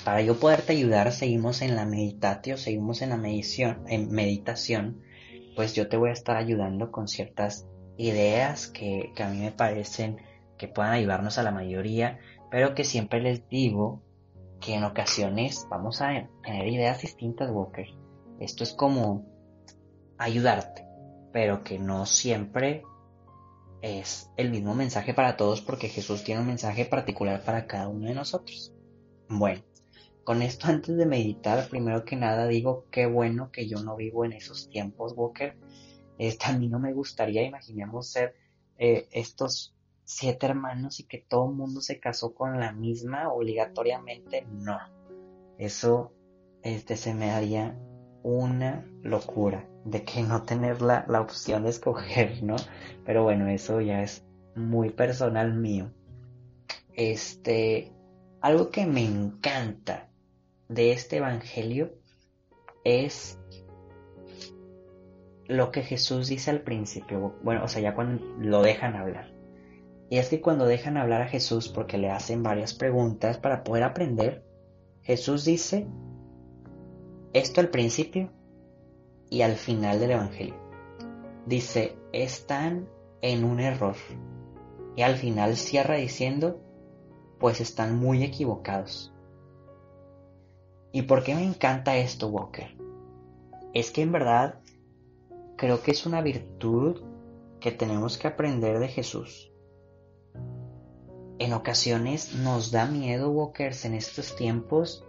para 0.05 0.23
yo 0.23 0.39
poderte 0.39 0.73
ayudar, 0.73 1.11
seguimos 1.11 1.63
en 1.63 1.75
la 1.75 1.85
meditatio, 1.85 2.57
seguimos 2.57 3.03
en 3.03 3.11
la 3.11 3.17
medición, 3.17 3.83
en 3.89 4.13
meditación, 4.13 5.03
pues 5.57 5.75
yo 5.75 5.89
te 5.89 5.97
voy 5.97 6.11
a 6.11 6.13
estar 6.13 6.37
ayudando 6.37 6.93
con 6.93 7.09
ciertas 7.09 7.67
ideas 7.97 8.69
que, 8.69 9.13
que 9.17 9.23
a 9.25 9.31
mí 9.31 9.41
me 9.41 9.51
parecen 9.51 10.19
que 10.57 10.69
puedan 10.69 10.93
ayudarnos 10.93 11.39
a 11.39 11.43
la 11.43 11.51
mayoría, 11.51 12.21
pero 12.53 12.75
que 12.75 12.85
siempre 12.85 13.21
les 13.21 13.49
digo 13.49 14.01
que 14.61 14.75
en 14.75 14.85
ocasiones 14.85 15.67
vamos 15.69 16.01
a 16.03 16.29
tener 16.45 16.69
ideas 16.69 17.03
distintas, 17.03 17.51
Walker. 17.51 17.87
Esto 18.39 18.63
es 18.63 18.73
como 18.73 19.27
ayudarte, 20.19 20.87
pero 21.33 21.65
que 21.65 21.81
no 21.81 22.07
siempre 22.07 22.85
es 23.83 24.31
el 24.37 24.51
mismo 24.51 24.75
mensaje 24.75 25.15
para 25.15 25.37
todos 25.37 25.61
porque 25.61 25.89
Jesús 25.89 26.25
tiene 26.25 26.41
un 26.41 26.47
mensaje 26.47 26.85
particular 26.85 27.43
para 27.45 27.67
cada 27.67 27.89
uno 27.89 28.07
de 28.07 28.15
nosotros. 28.15 28.73
Bueno, 29.29 29.63
con 30.25 30.43
esto 30.43 30.67
antes 30.69 30.97
de 30.97 31.07
meditar, 31.07 31.69
primero 31.69 32.05
que 32.05 32.17
nada 32.17 32.47
digo 32.47 32.87
qué 32.91 33.07
bueno 33.07 33.51
que 33.53 33.69
yo 33.69 33.83
no 33.83 33.97
vivo 33.97 34.25
en 34.25 34.33
esos 34.33 34.69
tiempos, 34.69 35.15
Walker. 35.17 35.57
Este, 36.19 36.47
a 36.47 36.53
mí 36.53 36.69
no 36.69 36.81
me 36.81 36.93
gustaría, 36.93 37.43
imaginemos 37.45 38.09
ser 38.09 38.35
eh, 38.77 39.07
estos 39.13 39.77
siete 40.05 40.47
hermanos 40.47 41.01
y 41.01 41.05
que 41.05 41.19
todo 41.19 41.49
el 41.49 41.55
mundo 41.55 41.81
se 41.81 42.01
casó 42.01 42.35
con 42.35 42.59
la 42.59 42.73
misma 42.73 43.33
obligatoriamente. 43.33 44.47
No, 44.51 44.79
eso 45.59 46.13
este, 46.63 46.97
se 46.97 47.15
me 47.15 47.31
haría 47.31 47.79
una 48.23 48.85
locura 49.03 49.69
de 49.91 50.05
que 50.05 50.23
no 50.23 50.43
tener 50.43 50.83
la, 50.83 51.05
la 51.09 51.21
opción 51.21 51.65
de 51.65 51.71
escoger, 51.71 52.43
¿no? 52.43 52.57
Pero 53.05 53.23
bueno, 53.23 53.49
eso 53.49 53.81
ya 53.81 54.03
es 54.03 54.25
muy 54.55 54.91
personal 54.91 55.55
mío. 55.55 55.91
Este, 56.95 57.93
algo 58.41 58.71
que 58.71 58.87
me 58.87 59.05
encanta 59.05 60.09
de 60.69 60.93
este 60.93 61.19
evangelio 61.19 61.95
es 62.85 63.39
lo 65.47 65.71
que 65.71 65.83
Jesús 65.83 66.29
dice 66.29 66.51
al 66.51 66.61
principio, 66.61 67.35
bueno, 67.43 67.65
o 67.65 67.69
sea, 67.69 67.81
ya 67.81 67.95
cuando 67.95 68.25
lo 68.39 68.63
dejan 68.63 68.97
hablar. 68.97 69.33
Y 70.11 70.19
es 70.19 70.29
que 70.29 70.41
cuando 70.41 70.67
dejan 70.67 70.97
hablar 70.97 71.23
a 71.23 71.29
Jesús 71.29 71.69
porque 71.69 71.99
le 71.99 72.11
hacen 72.11 72.43
varias 72.43 72.75
preguntas 72.75 73.39
para 73.39 73.65
poder 73.65 73.83
aprender, 73.85 74.45
Jesús 75.03 75.45
dice 75.45 75.87
esto 77.33 77.61
al 77.61 77.69
principio 77.69 78.31
y 79.31 79.43
al 79.43 79.57
final 79.57 80.01
del 80.01 80.13
Evangelio. 80.13 80.57
Dice, 81.47 81.97
están 82.13 82.89
en 83.23 83.45
un 83.45 83.61
error. 83.61 83.97
Y 84.97 85.03
al 85.03 85.17
final 85.17 85.57
cierra 85.57 85.95
diciendo, 85.95 86.61
pues 87.39 87.61
están 87.61 87.97
muy 87.99 88.25
equivocados. 88.25 89.15
¿Y 90.93 91.03
por 91.03 91.23
qué 91.23 91.35
me 91.35 91.45
encanta 91.45 91.97
esto, 91.97 92.29
Walker? 92.29 92.77
Es 93.75 93.91
que 93.91 94.03
en 94.03 94.13
verdad 94.13 94.61
creo 95.57 95.83
que 95.83 95.91
es 95.91 96.07
una 96.07 96.23
virtud 96.23 97.03
que 97.61 97.73
tenemos 97.73 98.19
que 98.19 98.29
aprender 98.29 98.79
de 98.79 98.89
Jesús. 98.89 99.53
En 101.39 101.53
ocasiones 101.53 102.35
nos 102.35 102.73
da 102.73 102.87
miedo, 102.87 103.31
Walker, 103.31 103.73
en 103.85 103.95
estos 103.95 104.35
tiempos 104.35 105.05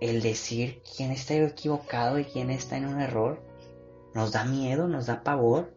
el 0.00 0.22
decir 0.22 0.82
quién 0.96 1.10
está 1.10 1.34
equivocado 1.34 2.18
y 2.18 2.24
quién 2.24 2.50
está 2.50 2.76
en 2.76 2.86
un 2.86 3.00
error 3.00 3.42
nos 4.14 4.32
da 4.32 4.44
miedo, 4.44 4.88
nos 4.88 5.06
da 5.06 5.22
pavor. 5.22 5.74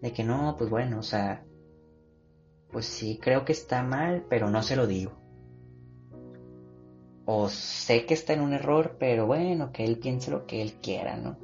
De 0.00 0.12
que 0.12 0.24
no, 0.24 0.54
pues 0.56 0.70
bueno, 0.70 0.98
o 0.98 1.02
sea, 1.02 1.44
pues 2.70 2.86
sí, 2.86 3.18
creo 3.20 3.44
que 3.44 3.52
está 3.52 3.82
mal, 3.82 4.24
pero 4.30 4.50
no 4.50 4.62
se 4.62 4.74
lo 4.74 4.86
digo. 4.86 5.12
O 7.26 7.48
sé 7.48 8.06
que 8.06 8.14
está 8.14 8.32
en 8.32 8.40
un 8.40 8.52
error, 8.52 8.96
pero 8.98 9.26
bueno, 9.26 9.72
que 9.72 9.84
él 9.84 9.98
piense 9.98 10.30
lo 10.30 10.46
que 10.46 10.62
él 10.62 10.74
quiera, 10.80 11.16
¿no? 11.16 11.36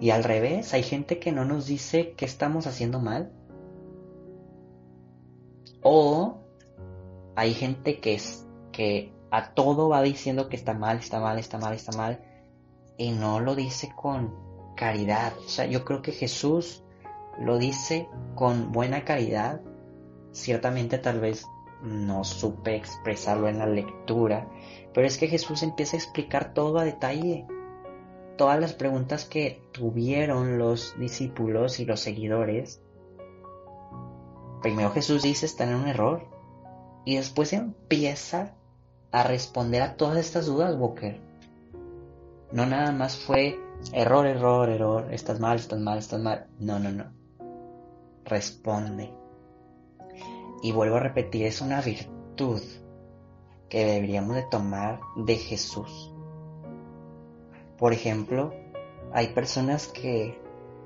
Y 0.00 0.10
al 0.10 0.24
revés, 0.24 0.72
hay 0.72 0.82
gente 0.82 1.18
que 1.18 1.30
no 1.30 1.44
nos 1.44 1.66
dice 1.66 2.12
que 2.12 2.24
estamos 2.24 2.66
haciendo 2.66 3.00
mal. 3.00 3.32
O 5.82 6.40
hay 7.36 7.54
gente 7.54 8.00
que, 8.00 8.14
es, 8.14 8.46
que 8.72 9.12
a 9.30 9.54
todo 9.54 9.88
va 9.88 10.02
diciendo 10.02 10.48
que 10.48 10.56
está 10.56 10.74
mal, 10.74 10.98
está 10.98 11.20
mal, 11.20 11.38
está 11.38 11.58
mal, 11.58 11.74
está 11.74 11.96
mal. 11.96 12.20
Y 12.96 13.12
no 13.12 13.40
lo 13.40 13.54
dice 13.54 13.92
con 13.94 14.74
caridad. 14.76 15.32
O 15.38 15.48
sea, 15.48 15.66
yo 15.66 15.84
creo 15.84 16.02
que 16.02 16.12
Jesús 16.12 16.84
lo 17.38 17.58
dice 17.58 18.08
con 18.34 18.72
buena 18.72 19.04
caridad. 19.04 19.60
Ciertamente 20.32 20.98
tal 20.98 21.20
vez 21.20 21.46
no 21.82 22.24
supe 22.24 22.76
expresarlo 22.76 23.48
en 23.48 23.58
la 23.58 23.66
lectura, 23.66 24.48
pero 24.92 25.06
es 25.06 25.16
que 25.16 25.28
Jesús 25.28 25.62
empieza 25.62 25.96
a 25.96 26.00
explicar 26.00 26.52
todo 26.52 26.78
a 26.78 26.84
detalle. 26.84 27.46
Todas 28.36 28.60
las 28.60 28.72
preguntas 28.72 29.24
que 29.24 29.62
tuvieron 29.72 30.58
los 30.58 30.98
discípulos 30.98 31.78
y 31.78 31.84
los 31.84 32.00
seguidores. 32.00 32.82
Primero 34.62 34.90
Jesús 34.90 35.22
dice 35.22 35.46
están 35.46 35.70
en 35.70 35.76
un 35.76 35.88
error. 35.88 36.26
Y 37.04 37.16
después 37.16 37.52
empieza 37.52 38.56
a 39.12 39.22
responder 39.22 39.82
a 39.82 39.96
todas 39.96 40.18
estas 40.18 40.46
dudas, 40.46 40.76
Walker. 40.76 41.20
No 42.52 42.66
nada 42.66 42.92
más 42.92 43.16
fue 43.16 43.58
error, 43.92 44.26
error, 44.26 44.68
error, 44.68 45.12
estás 45.12 45.40
mal, 45.40 45.56
estás 45.56 45.80
mal, 45.80 45.98
estás 45.98 46.20
mal. 46.20 46.46
No, 46.58 46.78
no, 46.78 46.90
no. 46.90 47.12
Responde. 48.24 49.12
Y 50.62 50.72
vuelvo 50.72 50.96
a 50.96 51.00
repetir, 51.00 51.46
es 51.46 51.60
una 51.60 51.80
virtud 51.80 52.60
que 53.68 53.84
deberíamos 53.84 54.36
de 54.36 54.42
tomar 54.50 55.00
de 55.16 55.36
Jesús. 55.36 56.12
Por 57.78 57.92
ejemplo, 57.92 58.52
hay 59.12 59.28
personas 59.28 59.86
que 59.86 60.38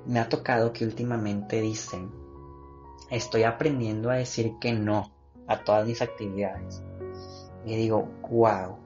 me 0.07 0.21
ha 0.21 0.29
tocado 0.29 0.73
que 0.73 0.85
últimamente 0.85 1.61
dicen, 1.61 2.11
estoy 3.11 3.43
aprendiendo 3.43 4.11
a 4.11 4.17
decir 4.17 4.53
que 4.61 4.73
no 4.73 5.11
a 5.47 5.65
todas 5.65 5.87
mis 5.87 6.03
actividades. 6.03 6.83
Y 7.65 7.77
digo, 7.77 8.09
wow, 8.31 8.77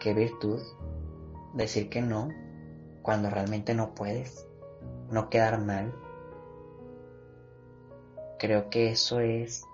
qué 0.00 0.14
virtud 0.14 0.60
decir 1.54 1.88
que 1.88 2.00
no 2.00 2.28
cuando 3.02 3.30
realmente 3.30 3.74
no 3.74 3.94
puedes, 3.94 4.46
no 5.10 5.30
quedar 5.30 5.60
mal. 5.60 5.94
Creo 8.38 8.70
que 8.70 8.90
eso 8.90 9.20
es 9.20 9.64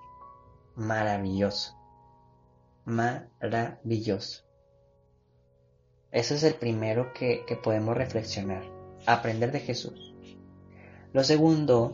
maravilloso, 0.74 1.76
maravilloso. 2.84 4.44
Eso 6.10 6.34
es 6.34 6.44
el 6.44 6.54
primero 6.54 7.12
que, 7.12 7.44
que 7.46 7.56
podemos 7.56 7.96
reflexionar, 7.96 8.62
aprender 9.06 9.50
de 9.50 9.60
Jesús. 9.60 10.14
Lo 11.12 11.24
segundo 11.24 11.92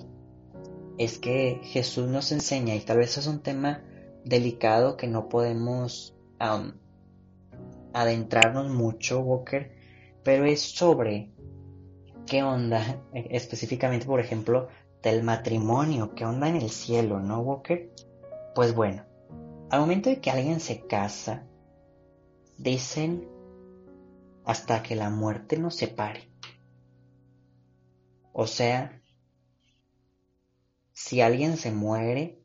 es 0.98 1.18
que 1.18 1.60
Jesús 1.62 2.06
nos 2.06 2.32
enseña, 2.32 2.74
y 2.74 2.80
tal 2.80 2.98
vez 2.98 3.16
es 3.16 3.26
un 3.26 3.40
tema 3.40 3.82
delicado 4.24 4.98
que 4.98 5.06
no 5.06 5.30
podemos 5.30 6.14
adentrarnos 7.92 8.70
mucho, 8.70 9.20
Walker, 9.20 9.76
pero 10.24 10.44
es 10.44 10.60
sobre 10.60 11.32
qué 12.26 12.42
onda, 12.42 13.02
específicamente, 13.12 14.06
por 14.06 14.20
ejemplo, 14.20 14.68
del 15.02 15.22
matrimonio, 15.22 16.14
qué 16.14 16.24
onda 16.24 16.48
en 16.48 16.56
el 16.56 16.70
cielo, 16.70 17.20
¿no, 17.20 17.40
Walker? 17.40 17.92
Pues 18.54 18.74
bueno, 18.74 19.04
al 19.70 19.80
momento 19.80 20.10
de 20.10 20.20
que 20.20 20.30
alguien 20.30 20.60
se 20.60 20.86
casa, 20.86 21.46
dicen 22.56 23.28
hasta 24.44 24.82
que 24.82 24.96
la 24.96 25.10
muerte 25.10 25.58
nos 25.58 25.76
separe. 25.76 26.30
O 28.32 28.46
sea, 28.46 29.00
si 30.92 31.20
alguien 31.20 31.56
se 31.56 31.72
muere, 31.72 32.39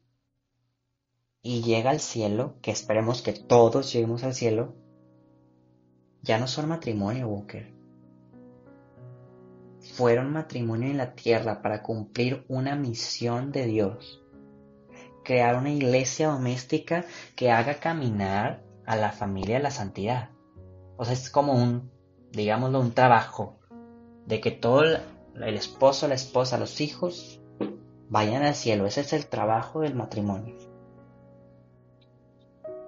y 1.46 1.62
llega 1.62 1.92
al 1.92 2.00
cielo, 2.00 2.56
que 2.64 2.72
esperemos 2.72 3.22
que 3.22 3.32
todos 3.32 3.94
lleguemos 3.94 4.24
al 4.24 4.34
cielo, 4.34 4.74
ya 6.24 6.40
no 6.40 6.48
son 6.48 6.68
matrimonio, 6.68 7.28
Walker. 7.28 7.72
Fueron 9.94 10.34
matrimonio 10.34 10.90
en 10.90 10.98
la 10.98 11.14
tierra 11.14 11.62
para 11.62 11.84
cumplir 11.84 12.44
una 12.48 12.76
misión 12.76 13.52
de 13.52 13.68
Dios. 13.68 14.24
Crear 15.24 15.56
una 15.58 15.70
iglesia 15.70 16.30
doméstica 16.30 17.06
que 17.36 17.52
haga 17.52 17.76
caminar 17.76 18.64
a 18.88 18.96
la 18.96 19.12
familia 19.12 19.58
de 19.58 19.64
la 19.64 19.72
santidad. 19.72 20.32
O 20.98 21.06
sea, 21.06 21.14
es 21.14 21.30
como 21.30 21.54
un, 21.54 21.92
digámoslo, 22.32 22.80
un 22.80 22.94
trabajo 22.94 23.60
de 24.26 24.42
que 24.42 24.50
todo 24.50 24.82
el 24.82 25.56
esposo, 25.56 26.08
la 26.08 26.16
esposa, 26.16 26.58
los 26.58 26.82
hijos 26.82 27.40
vayan 28.10 28.42
al 28.42 28.56
cielo. 28.56 28.88
Ese 28.88 29.02
es 29.02 29.14
el 29.14 29.28
trabajo 29.28 29.82
del 29.82 29.94
matrimonio. 29.94 30.65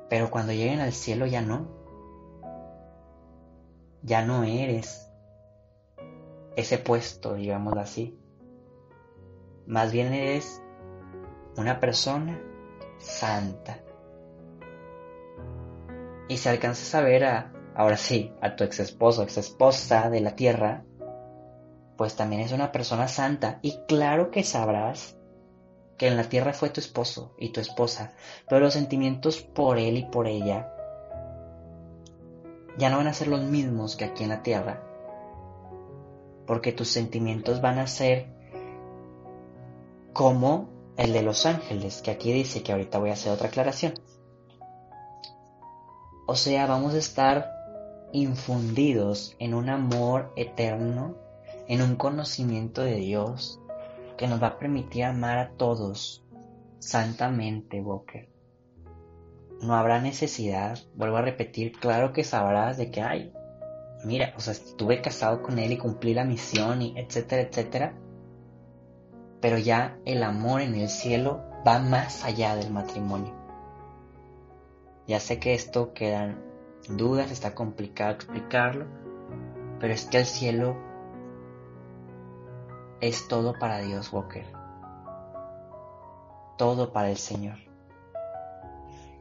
Pero 0.10 0.32
cuando 0.32 0.54
lleguen 0.54 0.80
al 0.80 0.94
cielo 0.94 1.26
ya 1.26 1.42
no. 1.42 1.68
Ya 4.04 4.26
no 4.26 4.44
eres 4.44 5.12
ese 6.56 6.78
puesto, 6.78 7.36
digámoslo 7.36 7.82
así. 7.82 8.18
Más 9.66 9.92
bien 9.92 10.14
eres 10.14 10.62
una 11.58 11.80
persona 11.80 12.42
santa. 13.00 13.80
Y 16.30 16.38
si 16.38 16.50
alcanzas 16.50 16.94
a 16.96 17.02
ver 17.02 17.26
a, 17.26 17.54
ahora 17.76 17.98
sí, 17.98 18.34
a 18.42 18.56
tu 18.56 18.64
ex 18.64 18.80
esposo, 18.80 19.24
ex 19.24 19.38
esposa 19.38 20.10
de 20.10 20.22
la 20.22 20.36
tierra, 20.36 20.84
pues 21.98 22.16
también 22.16 22.42
es 22.42 22.52
una 22.52 22.72
persona 22.72 23.08
santa. 23.08 23.60
Y 23.62 23.80
claro 23.88 24.32
que 24.32 24.44
sabrás 24.44 25.17
que 25.98 26.08
en 26.08 26.18
la 26.18 26.30
tierra 26.30 26.54
fue 26.54 26.70
tu 26.70 26.80
esposo 26.80 27.34
y 27.38 27.50
tu 27.50 27.60
esposa, 27.60 28.14
pero 28.48 28.62
los 28.62 28.74
sentimientos 28.74 29.42
por 29.42 29.80
él 29.80 29.98
y 29.98 30.06
por 30.06 30.28
ella 30.28 30.74
ya 32.78 32.90
no 32.90 32.98
van 32.98 33.08
a 33.08 33.14
ser 33.14 33.28
los 33.28 33.42
mismos 33.42 33.96
que 33.96 34.06
aquí 34.06 34.24
en 34.24 34.30
la 34.30 34.44
tierra, 34.44 34.84
porque 36.46 36.72
tus 36.72 36.90
sentimientos 36.90 37.60
van 37.62 37.80
a 37.80 37.88
ser 37.88 38.28
como 40.14 40.70
el 40.96 41.14
de 41.14 41.22
los 41.22 41.46
ángeles, 41.46 42.02
que 42.02 42.12
aquí 42.12 42.32
dice 42.32 42.64
que 42.64 42.72
ahorita 42.72 43.00
voy 43.00 43.10
a 43.10 43.14
hacer 43.14 43.32
otra 43.32 43.48
aclaración. 43.48 43.94
O 46.28 46.36
sea, 46.36 46.66
vamos 46.68 46.94
a 46.94 46.98
estar 46.98 47.52
infundidos 48.12 49.36
en 49.40 49.54
un 49.54 49.70
amor 49.70 50.34
eterno, 50.36 51.16
en 51.68 51.82
un 51.82 51.96
conocimiento 51.96 52.82
de 52.82 52.96
Dios, 52.96 53.60
que 54.18 54.28
nos 54.28 54.42
va 54.42 54.48
a 54.48 54.60
permitir 54.60 55.06
amar 55.06 55.38
a 55.38 55.50
todos 55.52 56.26
santamente, 56.80 57.82
Walker. 57.82 58.28
No 59.62 59.76
habrá 59.76 60.00
necesidad, 60.02 60.78
vuelvo 60.96 61.18
a 61.18 61.22
repetir, 61.22 61.74
claro 61.80 62.14
que 62.14 62.24
sabrás 62.24 62.78
de 62.78 62.92
que 62.92 63.02
hay. 63.02 63.34
Mira, 64.04 64.34
o 64.38 64.40
sea, 64.40 64.54
estuve 64.54 65.02
casado 65.02 65.42
con 65.42 65.58
él 65.58 65.72
y 65.72 65.78
cumplí 65.78 66.14
la 66.14 66.24
misión 66.24 66.82
y 66.82 66.94
etcétera, 66.98 67.44
etcétera. 67.44 67.94
Pero 69.42 69.58
ya 69.58 69.98
el 70.06 70.24
amor 70.24 70.62
en 70.62 70.76
el 70.76 70.90
cielo 70.90 71.44
va 71.66 71.80
más 71.80 72.24
allá 72.24 72.56
del 72.56 72.72
matrimonio. 72.72 73.34
Ya 75.08 75.20
sé 75.20 75.40
que 75.40 75.54
esto 75.54 75.94
quedan 75.94 76.44
dudas, 76.90 77.32
está 77.32 77.56
complicado 77.56 78.12
explicarlo, 78.12 78.86
pero 79.80 79.94
es 79.94 80.06
que 80.06 80.18
el 80.20 80.26
cielo 80.26 80.78
es 83.02 83.28
todo 83.28 83.54
para 83.60 83.80
Dios, 83.80 84.12
Walker. 84.12 84.46
Todo 86.58 86.92
para 86.92 87.10
el 87.10 87.18
Señor. 87.18 87.58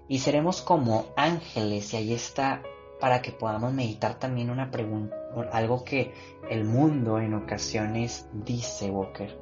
Y 0.09 0.21
seremos 0.21 0.63
como 0.63 1.07
ángeles, 1.17 1.93
y 1.93 1.97
ahí 1.97 2.13
está 2.15 2.63
para 3.01 3.21
que 3.21 3.33
podamos 3.33 3.73
meditar 3.73 4.19
también 4.19 4.51
una 4.51 4.71
pregunta, 4.71 5.17
algo 5.53 5.85
que 5.85 6.15
el 6.49 6.65
mundo 6.65 7.19
en 7.19 7.35
ocasiones 7.35 8.29
dice, 8.33 8.91
Walker. 8.91 9.39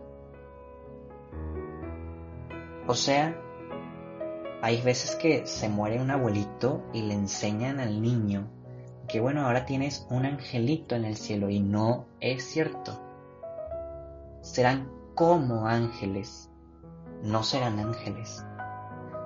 O 2.87 2.95
sea, 2.95 3.41
hay 4.63 4.81
veces 4.83 5.15
que 5.17 5.47
se 5.47 5.69
muere 5.69 6.01
un 6.01 6.11
abuelito 6.11 6.83
y 6.93 7.03
le 7.03 7.15
enseñan 7.15 7.81
al 7.81 8.01
niño 8.03 8.51
que 9.09 9.21
bueno, 9.21 9.47
ahora 9.47 9.67
tienes 9.67 10.07
un 10.11 10.25
angelito 10.25 10.95
en 10.95 11.05
el 11.05 11.17
cielo 11.17 11.51
y 11.51 11.61
no 11.61 12.07
es 12.21 12.45
cierto 12.45 13.04
serán 14.45 14.91
como 15.15 15.67
ángeles, 15.67 16.51
no 17.23 17.43
serán 17.43 17.79
ángeles. 17.79 18.45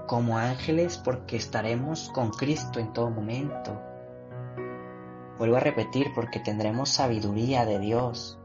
Como 0.06 0.38
ángeles 0.38 0.96
porque 0.96 1.36
estaremos 1.36 2.08
con 2.14 2.30
Cristo 2.30 2.78
en 2.78 2.92
todo 2.92 3.10
momento. 3.10 3.78
Vuelvo 5.36 5.56
a 5.56 5.60
repetir 5.60 6.12
porque 6.14 6.38
tendremos 6.38 6.90
sabiduría 6.90 7.66
de 7.66 7.80
Dios. 7.80 8.38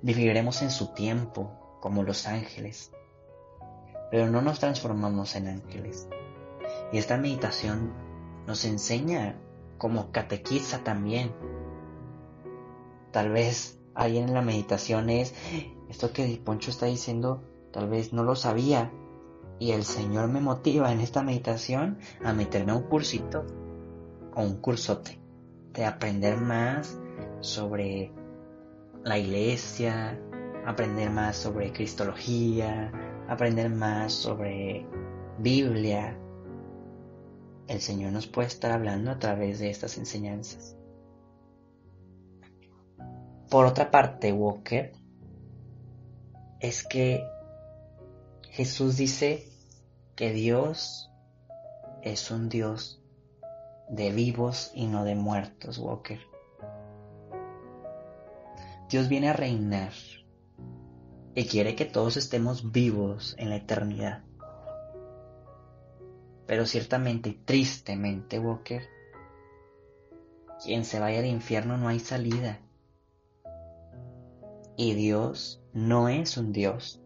Viviremos 0.00 0.62
en 0.62 0.70
su 0.70 0.94
tiempo 0.94 1.78
como 1.80 2.02
los 2.02 2.26
ángeles, 2.26 2.90
pero 4.10 4.28
no 4.28 4.40
nos 4.40 4.60
transformamos 4.60 5.36
en 5.36 5.48
ángeles. 5.48 6.08
Y 6.90 6.96
esta 6.96 7.18
meditación 7.18 7.92
nos 8.46 8.64
enseña 8.64 9.38
como 9.76 10.10
catequiza 10.10 10.82
también 10.82 11.32
Tal 13.12 13.30
vez 13.30 13.78
alguien 13.94 14.28
en 14.28 14.34
la 14.34 14.42
meditación 14.42 15.10
es, 15.10 15.34
esto 15.88 16.12
que 16.12 16.40
Poncho 16.44 16.70
está 16.70 16.86
diciendo, 16.86 17.42
tal 17.72 17.88
vez 17.88 18.12
no 18.12 18.24
lo 18.24 18.36
sabía. 18.36 18.92
Y 19.58 19.72
el 19.72 19.84
Señor 19.84 20.28
me 20.28 20.40
motiva 20.40 20.90
en 20.90 21.00
esta 21.00 21.22
meditación 21.22 21.98
a 22.24 22.32
meterme 22.32 22.72
a 22.72 22.76
un 22.76 22.84
cursito 22.84 23.44
o 24.34 24.42
un 24.42 24.56
cursote 24.56 25.20
de 25.74 25.84
aprender 25.84 26.38
más 26.38 26.98
sobre 27.40 28.12
la 29.04 29.18
iglesia, 29.18 30.18
aprender 30.64 31.10
más 31.10 31.36
sobre 31.36 31.72
cristología, 31.72 32.92
aprender 33.28 33.70
más 33.70 34.12
sobre 34.12 34.86
Biblia. 35.38 36.18
El 37.66 37.80
Señor 37.80 38.12
nos 38.12 38.26
puede 38.26 38.48
estar 38.48 38.72
hablando 38.72 39.10
a 39.10 39.18
través 39.18 39.58
de 39.58 39.70
estas 39.70 39.98
enseñanzas. 39.98 40.76
Por 43.50 43.66
otra 43.66 43.90
parte, 43.90 44.32
Walker, 44.32 44.92
es 46.60 46.86
que 46.86 47.26
Jesús 48.50 48.96
dice 48.96 49.48
que 50.14 50.32
Dios 50.32 51.10
es 52.02 52.30
un 52.30 52.48
Dios 52.48 53.02
de 53.88 54.12
vivos 54.12 54.70
y 54.72 54.86
no 54.86 55.04
de 55.04 55.16
muertos, 55.16 55.78
Walker. 55.78 56.20
Dios 58.88 59.08
viene 59.08 59.30
a 59.30 59.32
reinar 59.32 59.92
y 61.34 61.44
quiere 61.46 61.74
que 61.74 61.86
todos 61.86 62.16
estemos 62.16 62.70
vivos 62.70 63.34
en 63.36 63.50
la 63.50 63.56
eternidad. 63.56 64.22
Pero 66.46 66.66
ciertamente 66.66 67.30
y 67.30 67.34
tristemente, 67.34 68.38
Walker, 68.38 68.82
quien 70.64 70.84
se 70.84 71.00
vaya 71.00 71.18
al 71.18 71.26
infierno 71.26 71.76
no 71.76 71.88
hay 71.88 71.98
salida. 71.98 72.60
Y 74.82 74.94
Dios 74.94 75.60
no 75.74 76.08
es 76.08 76.38
un 76.38 76.54
Dios 76.54 77.02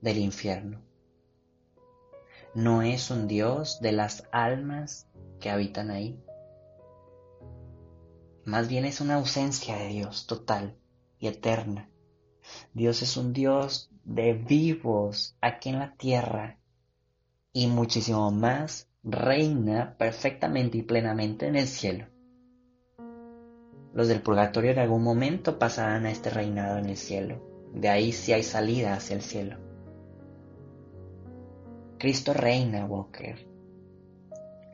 del 0.00 0.16
infierno. 0.16 0.80
No 2.54 2.80
es 2.80 3.10
un 3.10 3.28
Dios 3.28 3.82
de 3.82 3.92
las 3.92 4.26
almas 4.32 5.10
que 5.40 5.50
habitan 5.50 5.90
ahí. 5.90 6.18
Más 8.46 8.66
bien 8.66 8.86
es 8.86 9.02
una 9.02 9.16
ausencia 9.16 9.76
de 9.76 9.88
Dios 9.88 10.26
total 10.26 10.78
y 11.18 11.26
eterna. 11.26 11.90
Dios 12.72 13.02
es 13.02 13.18
un 13.18 13.34
Dios 13.34 13.90
de 14.02 14.32
vivos 14.32 15.36
aquí 15.42 15.68
en 15.68 15.80
la 15.80 15.96
tierra 15.96 16.58
y 17.52 17.66
muchísimo 17.66 18.30
más 18.30 18.88
reina 19.02 19.98
perfectamente 19.98 20.78
y 20.78 20.82
plenamente 20.82 21.46
en 21.46 21.56
el 21.56 21.68
cielo. 21.68 22.06
Los 23.96 24.08
del 24.08 24.20
purgatorio 24.20 24.72
en 24.72 24.78
algún 24.78 25.02
momento 25.02 25.58
pasarán 25.58 26.04
a 26.04 26.10
este 26.10 26.28
reinado 26.28 26.76
en 26.76 26.84
el 26.84 26.98
cielo. 26.98 27.40
De 27.72 27.88
ahí 27.88 28.12
sí 28.12 28.34
hay 28.34 28.42
salida 28.42 28.92
hacia 28.92 29.16
el 29.16 29.22
cielo. 29.22 29.56
Cristo 31.98 32.34
reina, 32.34 32.84
Walker. 32.84 33.46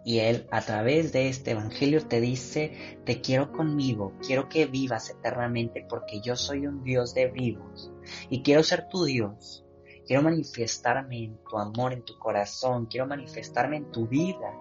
Y 0.05 0.19
Él 0.19 0.49
a 0.51 0.61
través 0.61 1.13
de 1.13 1.29
este 1.29 1.53
Evangelio 1.53 2.05
te 2.05 2.21
dice, 2.21 2.99
te 3.05 3.21
quiero 3.21 3.53
conmigo, 3.53 4.13
quiero 4.27 4.49
que 4.49 4.67
vivas 4.67 5.11
eternamente 5.11 5.87
porque 5.89 6.21
yo 6.21 6.35
soy 6.35 6.67
un 6.67 6.83
Dios 6.83 7.15
de 7.15 7.29
vivos 7.29 7.93
y 8.29 8.43
quiero 8.43 8.65
ser 8.65 8.89
tu 8.89 9.05
Dios. 9.05 9.65
Quiero 10.05 10.23
manifestarme 10.25 11.23
en 11.23 11.39
tu 11.49 11.59
amor, 11.59 11.93
en 11.93 12.03
tu 12.03 12.19
corazón, 12.19 12.87
quiero 12.87 13.07
manifestarme 13.07 13.77
en 13.77 13.93
tu 13.93 14.09
vida 14.09 14.53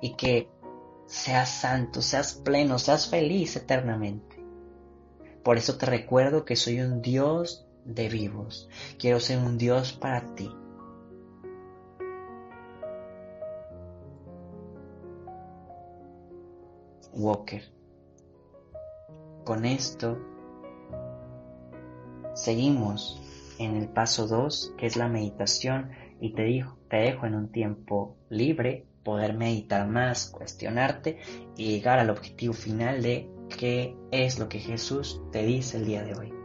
y 0.00 0.16
que 0.16 0.48
seas 1.06 1.50
santo, 1.50 2.02
seas 2.02 2.34
pleno, 2.34 2.78
seas 2.78 3.08
feliz 3.08 3.56
eternamente. 3.56 4.42
Por 5.42 5.58
eso 5.58 5.76
te 5.76 5.86
recuerdo 5.86 6.44
que 6.44 6.56
soy 6.56 6.80
un 6.80 7.02
Dios 7.02 7.66
de 7.84 8.08
vivos. 8.08 8.68
Quiero 8.98 9.20
ser 9.20 9.38
un 9.38 9.58
Dios 9.58 9.92
para 9.92 10.34
ti. 10.34 10.50
Walker. 17.12 17.62
Con 19.44 19.64
esto 19.64 20.18
seguimos 22.34 23.20
en 23.58 23.76
el 23.76 23.88
paso 23.88 24.26
2, 24.26 24.74
que 24.78 24.86
es 24.86 24.96
la 24.96 25.08
meditación, 25.08 25.90
y 26.20 26.32
te, 26.32 26.64
te 26.88 26.96
dejo 26.96 27.26
en 27.26 27.34
un 27.34 27.52
tiempo 27.52 28.16
libre 28.30 28.86
poder 29.04 29.34
meditar 29.34 29.86
más, 29.86 30.26
cuestionarte 30.26 31.18
y 31.56 31.68
llegar 31.68 31.98
al 31.98 32.10
objetivo 32.10 32.54
final 32.54 33.02
de 33.02 33.30
qué 33.56 33.96
es 34.10 34.38
lo 34.38 34.48
que 34.48 34.58
Jesús 34.58 35.20
te 35.30 35.44
dice 35.44 35.76
el 35.76 35.84
día 35.84 36.02
de 36.02 36.14
hoy. 36.14 36.43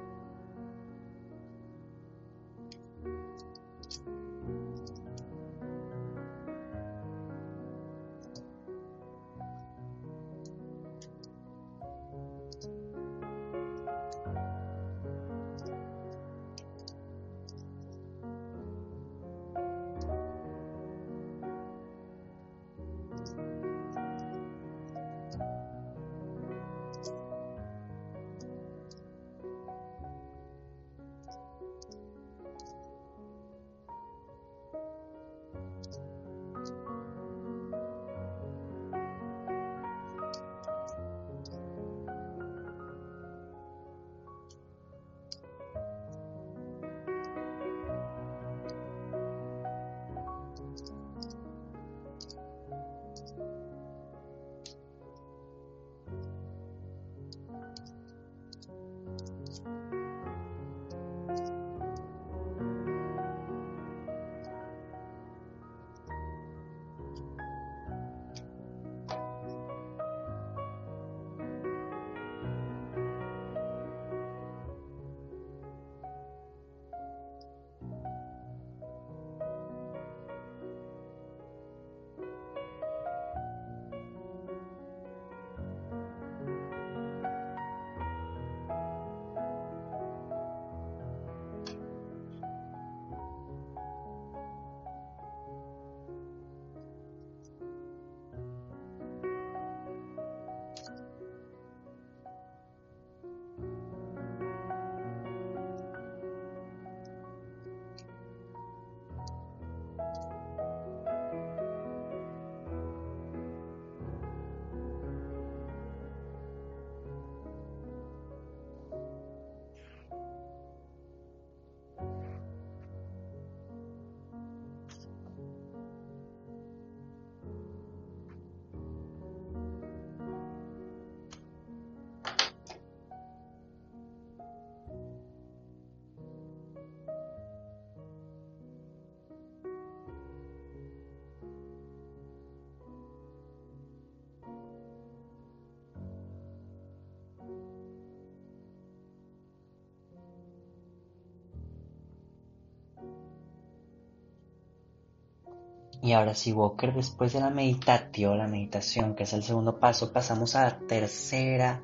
Y 156.10 156.14
ahora 156.14 156.34
si 156.34 156.52
Walker, 156.52 156.92
después 156.92 157.34
de 157.34 157.40
la 157.40 157.52
meditatio, 157.52 158.34
la 158.34 158.48
meditación, 158.48 159.14
que 159.14 159.26
es 159.26 159.34
el 159.34 159.44
segundo 159.44 159.80
paso, 159.80 160.12
pasamos 160.12 160.56
a 160.56 160.64
la 160.64 160.80
tercera 160.80 161.84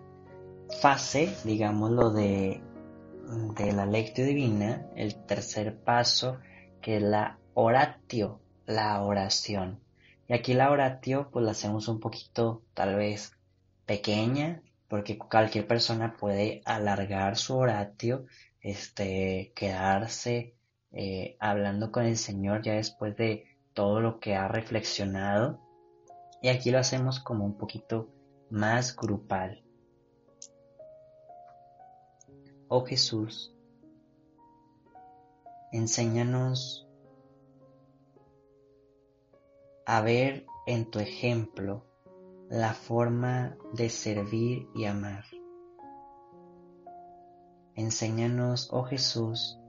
fase, 0.82 1.32
digámoslo, 1.44 2.10
de, 2.10 2.60
de 3.56 3.72
la 3.72 3.86
lectio 3.86 4.26
divina, 4.26 4.88
el 4.96 5.14
tercer 5.28 5.78
paso, 5.78 6.40
que 6.82 6.98
es 6.98 7.04
la 7.04 7.38
oratio, 7.54 8.40
la 8.66 9.00
oración. 9.04 9.80
Y 10.28 10.34
aquí 10.34 10.56
la 10.56 10.72
oratio, 10.72 11.30
pues 11.32 11.46
la 11.46 11.52
hacemos 11.52 11.88
un 11.88 12.00
poquito, 12.00 12.64
tal 12.74 12.96
vez, 12.96 13.32
pequeña, 13.86 14.64
porque 14.88 15.20
cualquier 15.20 15.68
persona 15.68 16.18
puede 16.18 16.64
alargar 16.66 17.38
su 17.38 17.56
oratio, 17.56 18.26
este, 18.60 19.52
quedarse 19.56 20.56
eh, 20.92 21.38
hablando 21.40 21.92
con 21.92 22.08
el 22.08 22.18
Señor 22.18 22.64
ya 22.64 22.74
después 22.74 23.16
de 23.18 23.54
todo 23.76 24.00
lo 24.00 24.20
que 24.20 24.36
ha 24.36 24.48
reflexionado. 24.48 25.60
Y 26.42 26.50
aquí 26.50 26.72
lo 26.72 26.80
hacemos 26.80 27.20
como 27.20 27.46
un 27.46 27.58
poquito 27.58 28.10
más 28.50 28.96
grupal. 28.96 29.64
Oh 32.68 32.84
Jesús, 32.84 33.54
enséñanos 35.72 36.88
a 39.86 40.02
ver 40.02 40.48
en 40.66 40.90
tu 40.90 41.00
ejemplo 41.00 41.86
la 42.50 42.74
forma 42.74 43.56
de 43.74 43.90
servir 43.90 44.68
y 44.74 44.86
amar. 44.86 45.26
Enséñanos, 47.76 48.70
oh 48.72 48.84
Jesús, 48.84 49.60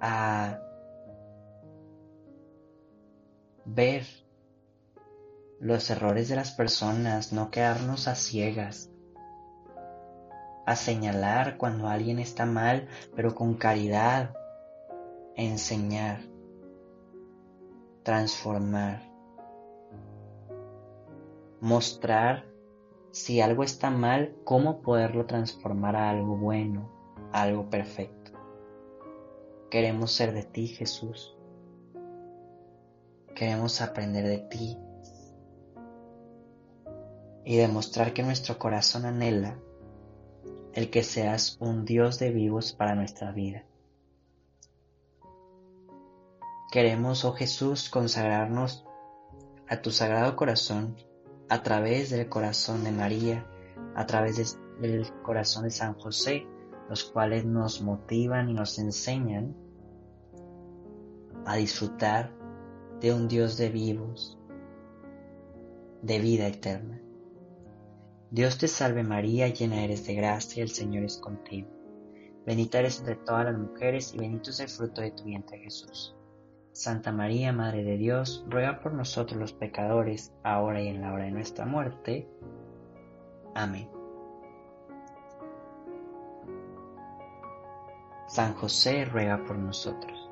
a 0.00 0.60
ver 3.74 4.06
los 5.60 5.90
errores 5.90 6.28
de 6.28 6.36
las 6.36 6.52
personas, 6.52 7.32
no 7.32 7.50
quedarnos 7.50 8.08
a 8.08 8.14
ciegas, 8.14 8.90
a 10.66 10.76
señalar 10.76 11.56
cuando 11.56 11.88
alguien 11.88 12.18
está 12.18 12.46
mal, 12.46 12.88
pero 13.14 13.34
con 13.34 13.54
caridad, 13.54 14.34
enseñar, 15.34 16.20
transformar, 18.02 19.02
mostrar 21.60 22.44
si 23.10 23.40
algo 23.40 23.64
está 23.64 23.90
mal, 23.90 24.36
cómo 24.44 24.80
poderlo 24.80 25.26
transformar 25.26 25.96
a 25.96 26.10
algo 26.10 26.36
bueno, 26.36 26.90
a 27.32 27.42
algo 27.42 27.68
perfecto. 27.68 28.32
Queremos 29.70 30.12
ser 30.12 30.32
de 30.32 30.44
ti, 30.44 30.68
Jesús. 30.68 31.37
Queremos 33.38 33.80
aprender 33.80 34.26
de 34.26 34.38
ti 34.38 34.76
y 37.44 37.56
demostrar 37.56 38.12
que 38.12 38.24
nuestro 38.24 38.58
corazón 38.58 39.04
anhela 39.04 39.56
el 40.72 40.90
que 40.90 41.04
seas 41.04 41.56
un 41.60 41.84
Dios 41.84 42.18
de 42.18 42.32
vivos 42.32 42.72
para 42.72 42.96
nuestra 42.96 43.30
vida. 43.30 43.64
Queremos, 46.72 47.24
oh 47.24 47.32
Jesús, 47.32 47.90
consagrarnos 47.90 48.84
a 49.68 49.82
tu 49.82 49.92
sagrado 49.92 50.34
corazón 50.34 50.96
a 51.48 51.62
través 51.62 52.10
del 52.10 52.28
corazón 52.28 52.82
de 52.82 52.90
María, 52.90 53.46
a 53.94 54.04
través 54.04 54.58
del 54.80 55.12
corazón 55.22 55.62
de 55.62 55.70
San 55.70 55.94
José, 55.94 56.44
los 56.88 57.04
cuales 57.04 57.44
nos 57.44 57.82
motivan 57.82 58.48
y 58.50 58.54
nos 58.54 58.80
enseñan 58.80 59.54
a 61.46 61.54
disfrutar 61.54 62.36
de 63.00 63.12
un 63.12 63.28
Dios 63.28 63.56
de 63.56 63.68
vivos, 63.68 64.38
de 66.02 66.18
vida 66.18 66.48
eterna. 66.48 67.00
Dios 68.30 68.58
te 68.58 68.68
salve 68.68 69.02
María, 69.02 69.48
llena 69.48 69.84
eres 69.84 70.06
de 70.06 70.14
gracia, 70.14 70.62
el 70.62 70.70
Señor 70.70 71.04
es 71.04 71.16
contigo. 71.18 71.68
Bendita 72.44 72.78
eres 72.80 72.98
entre 72.98 73.16
todas 73.16 73.44
las 73.44 73.58
mujeres 73.58 74.14
y 74.14 74.18
bendito 74.18 74.50
es 74.50 74.60
el 74.60 74.68
fruto 74.68 75.00
de 75.00 75.12
tu 75.12 75.24
vientre 75.24 75.58
Jesús. 75.58 76.14
Santa 76.72 77.12
María, 77.12 77.52
Madre 77.52 77.84
de 77.84 77.96
Dios, 77.96 78.44
ruega 78.48 78.80
por 78.80 78.94
nosotros 78.94 79.38
los 79.38 79.52
pecadores, 79.52 80.32
ahora 80.44 80.80
y 80.82 80.88
en 80.88 81.00
la 81.00 81.12
hora 81.12 81.24
de 81.24 81.30
nuestra 81.30 81.66
muerte. 81.66 82.28
Amén. 83.54 83.88
San 88.28 88.54
José 88.54 89.04
ruega 89.06 89.42
por 89.44 89.56
nosotros. 89.56 90.30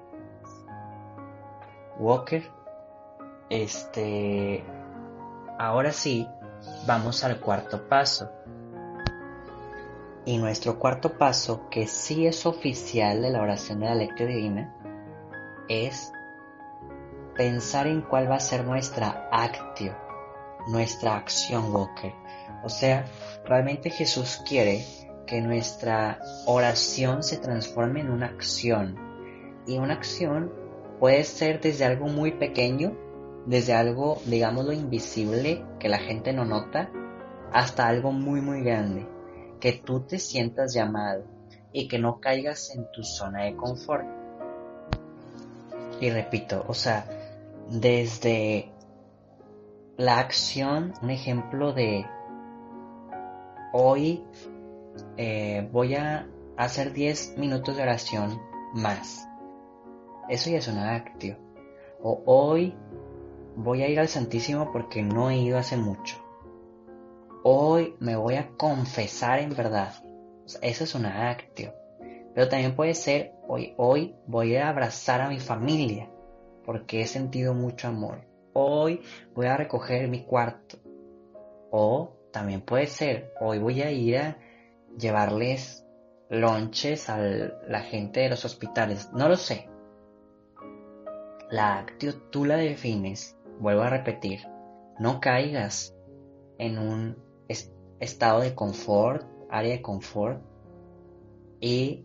Walker, 1.98 2.55
este, 3.48 4.64
ahora 5.58 5.92
sí, 5.92 6.28
vamos 6.86 7.24
al 7.24 7.40
cuarto 7.40 7.88
paso. 7.88 8.30
Y 10.24 10.38
nuestro 10.38 10.78
cuarto 10.78 11.16
paso, 11.16 11.68
que 11.70 11.86
sí 11.86 12.26
es 12.26 12.46
oficial 12.46 13.22
de 13.22 13.30
la 13.30 13.42
oración 13.42 13.80
de 13.80 13.86
la 13.86 13.94
lectura 13.94 14.30
divina, 14.30 14.74
es 15.68 16.12
pensar 17.36 17.86
en 17.86 18.02
cuál 18.02 18.30
va 18.30 18.36
a 18.36 18.40
ser 18.40 18.64
nuestra 18.64 19.28
actio, 19.30 19.96
nuestra 20.68 21.16
acción 21.16 21.72
Walker. 21.72 22.12
O 22.64 22.68
sea, 22.68 23.04
realmente 23.44 23.90
Jesús 23.90 24.42
quiere 24.48 24.84
que 25.26 25.40
nuestra 25.40 26.20
oración 26.46 27.22
se 27.22 27.36
transforme 27.36 28.00
en 28.00 28.10
una 28.10 28.26
acción. 28.26 28.96
Y 29.66 29.78
una 29.78 29.94
acción 29.94 30.52
puede 30.98 31.24
ser 31.24 31.60
desde 31.60 31.84
algo 31.84 32.06
muy 32.06 32.32
pequeño, 32.32 32.96
desde 33.46 33.74
algo, 33.74 34.20
digámoslo, 34.26 34.72
invisible, 34.72 35.64
que 35.78 35.88
la 35.88 35.98
gente 35.98 36.32
no 36.32 36.44
nota, 36.44 36.90
hasta 37.52 37.86
algo 37.86 38.12
muy, 38.12 38.40
muy 38.40 38.62
grande, 38.62 39.06
que 39.60 39.72
tú 39.72 40.00
te 40.00 40.18
sientas 40.18 40.74
llamado 40.74 41.24
y 41.72 41.88
que 41.88 41.98
no 41.98 42.20
caigas 42.20 42.74
en 42.74 42.90
tu 42.90 43.02
zona 43.02 43.44
de 43.44 43.56
confort. 43.56 44.06
Y 46.00 46.10
repito, 46.10 46.64
o 46.66 46.74
sea, 46.74 47.06
desde 47.70 48.70
la 49.96 50.18
acción, 50.18 50.92
un 51.00 51.10
ejemplo 51.10 51.72
de 51.72 52.04
hoy 53.72 54.24
eh, 55.16 55.68
voy 55.72 55.94
a 55.94 56.28
hacer 56.56 56.92
10 56.92 57.38
minutos 57.38 57.76
de 57.76 57.82
oración 57.82 58.40
más. 58.74 59.26
Eso 60.28 60.50
ya 60.50 60.58
es 60.58 60.68
una 60.68 60.94
actio. 60.94 61.38
O 62.02 62.22
hoy 62.26 62.74
voy 63.56 63.82
a 63.82 63.88
ir 63.88 63.98
al 63.98 64.08
Santísimo 64.08 64.70
porque 64.70 65.02
no 65.02 65.30
he 65.30 65.38
ido 65.38 65.58
hace 65.58 65.76
mucho. 65.76 66.16
Hoy 67.42 67.96
me 67.98 68.16
voy 68.16 68.34
a 68.34 68.50
confesar 68.56 69.38
en 69.40 69.56
verdad. 69.56 69.94
eso 70.62 70.84
es 70.84 70.94
una 70.94 71.30
actio. 71.30 71.74
Pero 72.34 72.48
también 72.48 72.76
puede 72.76 72.94
ser 72.94 73.32
hoy, 73.48 73.74
hoy 73.78 74.14
voy 74.26 74.56
a 74.56 74.68
abrazar 74.68 75.22
a 75.22 75.28
mi 75.28 75.40
familia 75.40 76.10
porque 76.64 77.00
he 77.00 77.06
sentido 77.06 77.54
mucho 77.54 77.88
amor. 77.88 78.26
Hoy 78.52 79.00
voy 79.34 79.46
a 79.46 79.56
recoger 79.56 80.08
mi 80.08 80.24
cuarto. 80.24 80.78
O 81.70 82.12
también 82.32 82.60
puede 82.60 82.86
ser 82.86 83.32
hoy 83.40 83.58
voy 83.58 83.80
a 83.80 83.90
ir 83.90 84.18
a 84.18 84.38
llevarles 84.98 85.86
lonches 86.28 87.08
a 87.08 87.18
la 87.18 87.80
gente 87.80 88.20
de 88.20 88.28
los 88.28 88.44
hospitales. 88.44 89.10
No 89.12 89.28
lo 89.28 89.36
sé. 89.36 89.68
La 91.48 91.78
actio 91.78 92.14
tú 92.30 92.44
la 92.44 92.56
defines, 92.56 93.35
vuelvo 93.60 93.82
a 93.82 93.90
repetir, 93.90 94.40
no 94.98 95.20
caigas 95.20 95.94
en 96.58 96.78
un 96.78 97.16
estado 98.00 98.40
de 98.40 98.54
confort, 98.54 99.26
área 99.50 99.72
de 99.72 99.82
confort, 99.82 100.42
y 101.60 102.04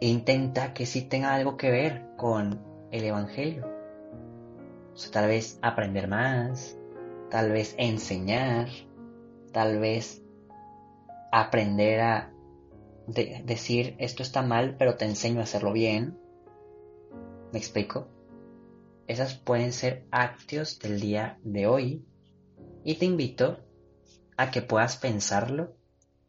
intenta 0.00 0.74
que 0.74 0.86
sí 0.86 1.02
tenga 1.02 1.34
algo 1.34 1.56
que 1.56 1.70
ver 1.70 2.06
con 2.16 2.60
el 2.90 3.04
Evangelio. 3.04 3.68
Tal 5.12 5.26
vez 5.26 5.58
aprender 5.62 6.08
más, 6.08 6.78
tal 7.30 7.50
vez 7.50 7.74
enseñar, 7.78 8.68
tal 9.52 9.78
vez 9.80 10.22
aprender 11.32 12.00
a 12.00 12.32
decir 13.06 13.96
esto 13.98 14.22
está 14.22 14.42
mal, 14.42 14.76
pero 14.78 14.96
te 14.96 15.04
enseño 15.04 15.40
a 15.40 15.44
hacerlo 15.44 15.72
bien. 15.72 16.16
¿Me 17.52 17.58
explico? 17.58 18.13
Esas 19.06 19.34
pueden 19.34 19.72
ser 19.72 20.06
actos 20.10 20.78
del 20.78 21.00
día 21.00 21.38
de 21.42 21.66
hoy 21.66 22.06
y 22.84 22.94
te 22.94 23.04
invito 23.04 23.58
a 24.36 24.50
que 24.50 24.62
puedas 24.62 24.96
pensarlo, 24.96 25.76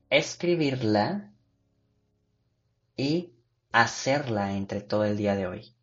escribirla 0.10 1.34
y 2.98 3.34
hacerla 3.72 4.54
entre 4.54 4.82
todo 4.82 5.06
el 5.06 5.18
día 5.18 5.36
de 5.36 5.48
hoy. 5.48 5.75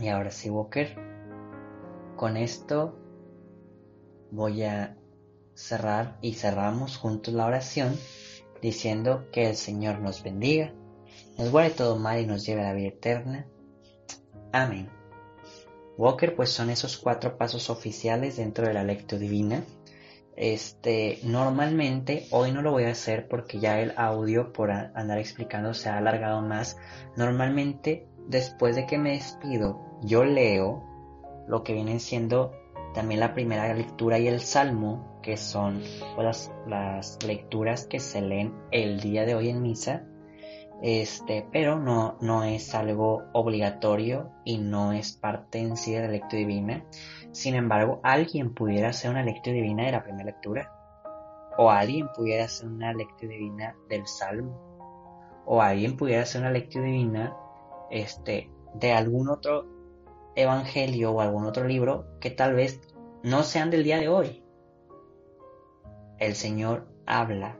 Y 0.00 0.08
ahora 0.08 0.30
sí, 0.30 0.48
Walker, 0.48 0.96
con 2.16 2.36
esto 2.36 2.98
voy 4.30 4.62
a 4.62 4.96
cerrar 5.54 6.18
y 6.22 6.34
cerramos 6.34 6.96
juntos 6.96 7.34
la 7.34 7.46
oración 7.46 7.96
diciendo 8.62 9.26
que 9.30 9.48
el 9.48 9.56
Señor 9.56 10.00
nos 10.00 10.22
bendiga, 10.22 10.72
nos 11.36 11.50
guarde 11.50 11.70
todo 11.70 11.96
mal 11.96 12.18
y 12.18 12.26
nos 12.26 12.46
lleve 12.46 12.62
a 12.62 12.68
la 12.68 12.74
vida 12.74 12.88
eterna. 12.88 13.46
Amén. 14.52 14.88
Walker, 15.98 16.34
pues 16.34 16.50
son 16.50 16.70
esos 16.70 16.96
cuatro 16.96 17.36
pasos 17.36 17.68
oficiales 17.68 18.38
dentro 18.38 18.66
de 18.66 18.72
la 18.72 18.84
lectura 18.84 19.20
divina. 19.20 19.62
Este, 20.34 21.18
normalmente, 21.24 22.26
hoy 22.30 22.52
no 22.52 22.62
lo 22.62 22.72
voy 22.72 22.84
a 22.84 22.92
hacer 22.92 23.28
porque 23.28 23.60
ya 23.60 23.80
el 23.80 23.92
audio 23.96 24.54
por 24.54 24.70
andar 24.70 25.18
explicando 25.18 25.74
se 25.74 25.90
ha 25.90 25.98
alargado 25.98 26.40
más. 26.40 26.78
Normalmente, 27.16 28.08
después 28.28 28.76
de 28.76 28.86
que 28.86 28.98
me 28.98 29.12
despido, 29.12 29.80
yo 30.02 30.24
leo 30.24 30.84
lo 31.46 31.62
que 31.62 31.72
vienen 31.72 32.00
siendo 32.00 32.52
también 32.94 33.20
la 33.20 33.34
primera 33.34 33.72
lectura 33.74 34.18
y 34.18 34.26
el 34.26 34.40
salmo, 34.40 35.18
que 35.22 35.36
son 35.36 35.82
pues, 36.16 36.50
las, 36.66 37.18
lecturas 37.24 37.86
que 37.86 38.00
se 38.00 38.20
leen 38.20 38.54
el 38.70 39.00
día 39.00 39.24
de 39.24 39.34
hoy 39.34 39.48
en 39.48 39.62
misa. 39.62 40.04
Este, 40.82 41.46
pero 41.52 41.78
no, 41.78 42.16
no 42.22 42.42
es 42.42 42.74
algo 42.74 43.24
obligatorio 43.34 44.30
y 44.44 44.56
no 44.58 44.92
es 44.92 45.12
parte 45.12 45.58
en 45.58 45.76
sí 45.76 45.92
de 45.92 46.00
la 46.00 46.08
lectura 46.08 46.38
divina. 46.38 46.84
Sin 47.32 47.54
embargo, 47.54 48.00
alguien 48.02 48.54
pudiera 48.54 48.88
hacer 48.88 49.10
una 49.10 49.22
lectura 49.22 49.54
divina 49.54 49.84
de 49.84 49.92
la 49.92 50.02
primera 50.02 50.24
lectura. 50.24 50.72
O 51.58 51.70
alguien 51.70 52.08
pudiera 52.16 52.44
hacer 52.44 52.68
una 52.68 52.94
lectura 52.94 53.32
divina 53.32 53.76
del 53.88 54.06
salmo. 54.06 54.58
O 55.44 55.60
alguien 55.60 55.96
pudiera 55.96 56.22
hacer 56.22 56.40
una 56.40 56.50
lectura 56.50 56.86
divina 56.86 57.36
este, 57.90 58.50
de 58.74 58.92
algún 58.92 59.28
otro 59.28 59.66
evangelio 60.36 61.12
o 61.12 61.20
algún 61.20 61.44
otro 61.44 61.64
libro 61.64 62.06
que 62.20 62.30
tal 62.30 62.54
vez 62.54 62.80
no 63.22 63.42
sean 63.42 63.70
del 63.70 63.84
día 63.84 63.98
de 63.98 64.08
hoy. 64.08 64.42
El 66.18 66.34
Señor 66.34 66.86
habla 67.06 67.58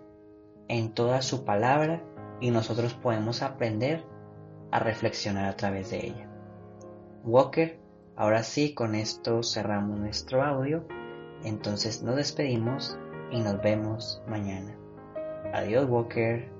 en 0.68 0.92
toda 0.92 1.22
su 1.22 1.44
palabra 1.44 2.04
y 2.40 2.50
nosotros 2.50 2.94
podemos 2.94 3.42
aprender 3.42 4.04
a 4.70 4.78
reflexionar 4.78 5.46
a 5.46 5.56
través 5.56 5.90
de 5.90 6.06
ella. 6.06 6.28
Walker, 7.24 7.78
ahora 8.16 8.42
sí, 8.42 8.74
con 8.74 8.94
esto 8.94 9.42
cerramos 9.42 9.98
nuestro 9.98 10.42
audio. 10.42 10.86
Entonces 11.44 12.02
nos 12.02 12.16
despedimos 12.16 12.98
y 13.30 13.40
nos 13.40 13.60
vemos 13.60 14.22
mañana. 14.26 14.76
Adiós, 15.52 15.88
Walker. 15.88 16.59